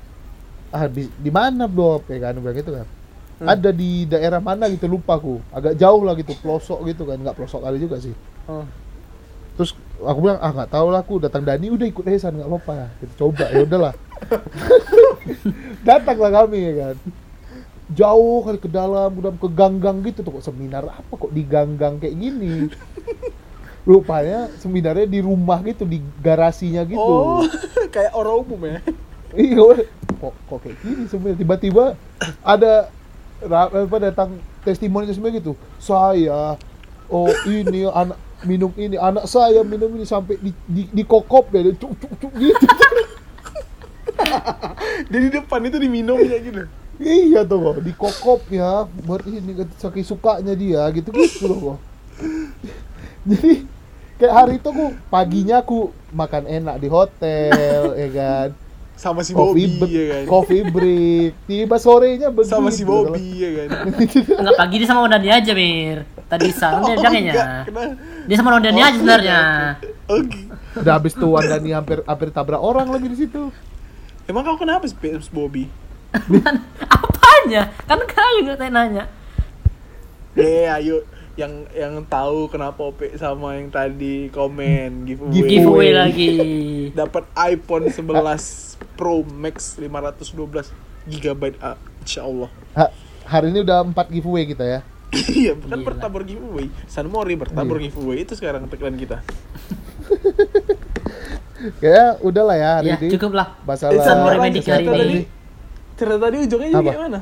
[0.70, 2.88] ah di, mana Bob ya kan bilang gitu kan.
[3.36, 3.48] Hmm.
[3.52, 5.42] Ada di daerah mana gitu lupa aku.
[5.52, 8.14] Agak jauh lah gitu, pelosok gitu kan, nggak pelosok kali juga sih.
[8.46, 8.66] Oh.
[9.56, 9.72] Terus
[10.04, 12.92] aku bilang ah nggak tahu lah aku datang Dani udah ikut aja San nggak apa-apa.
[13.00, 13.94] Kita coba ya udahlah.
[15.88, 16.96] Datanglah kami ya kan.
[17.86, 21.96] Jauh kali ke dalam udah ke ganggang gitu tuh kok seminar apa kok di ganggang
[22.02, 22.68] kayak gini?
[23.90, 27.00] Rupanya seminarnya di rumah gitu di garasinya gitu.
[27.00, 27.46] Oh,
[27.96, 28.80] kayak orang umum ya.
[29.36, 29.86] iya
[30.20, 31.38] kok kok kayak gini sebenarnya?
[31.40, 31.86] Tiba-tiba
[32.42, 32.90] ada
[33.46, 34.36] apa datang
[34.68, 35.54] testimoni semua gitu.
[35.78, 36.58] Saya
[37.08, 41.74] oh ini anak minum ini anak saya minum ini sampai di di, di kokop deh
[41.76, 42.66] cuk cuk cuk gitu
[45.12, 46.64] Jadi di depan itu diminumnya gitu.
[46.98, 51.78] iya tuh kok di kokop ya buat ini saking sukanya dia gitu gitu loh kok
[53.30, 53.68] jadi
[54.16, 58.50] kayak hari itu aku paginya aku makan enak di hotel ya kan
[58.96, 60.24] Sama si coffee Bobby ya kan.
[60.24, 63.92] coffee break tiba sorenya begitu Sama si Bobby ya kan.
[64.40, 66.08] Enggak pagi dia sama Ondani aja, Mir.
[66.26, 67.34] Tadi Isan dia bilangnya.
[68.26, 69.40] Dia sama Ondani aja sebenarnya.
[70.10, 70.40] Oke.
[70.76, 73.48] udah habis tuh Wandani hampir hampir tabrak orang lagi di situ
[74.28, 75.70] Emang kau kenapa sama Bobby?
[76.94, 77.70] Apanya?
[77.86, 79.06] Kan kau juga saya nanya.
[80.34, 81.06] Eh, ayo
[81.38, 85.30] yang yang tahu kenapa OP sama yang tadi komen giveaway.
[85.30, 85.52] Giveaway.
[85.54, 86.32] Giveaway lagi.
[87.00, 90.74] Dapat iPhone 11 Pro Max 512
[91.06, 92.50] GB ah, insya Allah.
[92.74, 92.94] Ha-
[93.30, 94.82] hari ini udah empat giveaway kita ya
[95.16, 95.86] Iya, kan Gila.
[95.86, 96.68] bertabur giveaway.
[96.86, 97.88] San Mori bertabur Iya.
[97.88, 99.24] giveaway itu sekarang tagline kita.
[101.82, 103.48] kayak udah lah ya hari Ya, ini cukup lah.
[103.64, 105.08] masalah San Mori Medik cerita hari tadi.
[105.10, 105.22] ini.
[105.96, 106.90] Cerita tadi ujungnya jadi Apa?
[106.90, 107.20] kayak mana?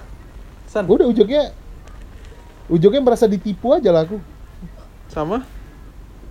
[0.65, 1.43] San, udah ujungnya
[2.65, 4.17] ujungnya merasa ditipu aja lah aku
[5.05, 5.45] sama?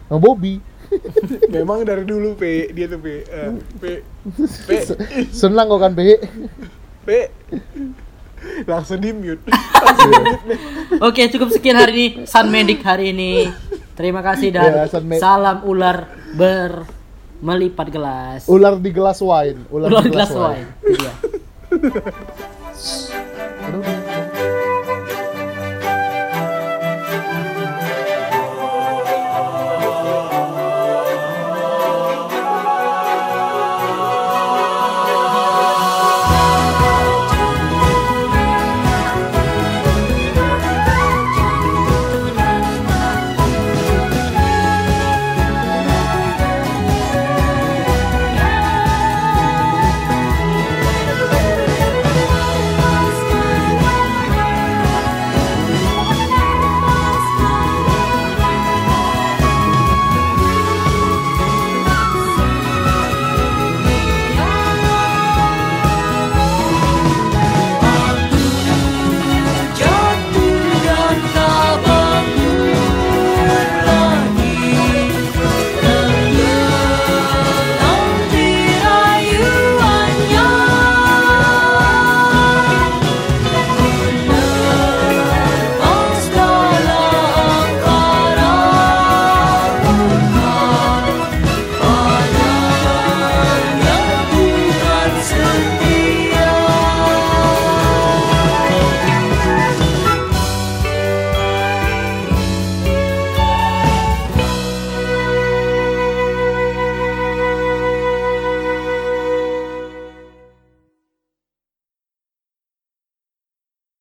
[0.05, 0.59] sama Bobby
[1.55, 3.23] Memang dari dulu P dia tuh P.
[3.23, 3.49] Eh,
[3.79, 3.85] P.
[4.37, 4.69] P.
[5.33, 6.21] Senang kok kan, Bi?
[7.01, 7.09] P.
[8.65, 9.43] Langsung di mute.
[11.07, 13.49] Oke, cukup sekian hari ini Sun Medic hari ini.
[13.93, 16.87] Terima kasih dan Ya, Sun Med- salam ular ber
[17.39, 18.41] melipat gelas.
[18.47, 19.67] Ular di gelas wine.
[19.69, 20.69] Ular, Ular di gelas wine.
[20.81, 21.13] Dia.
[21.73, 24.02] Udah, udah.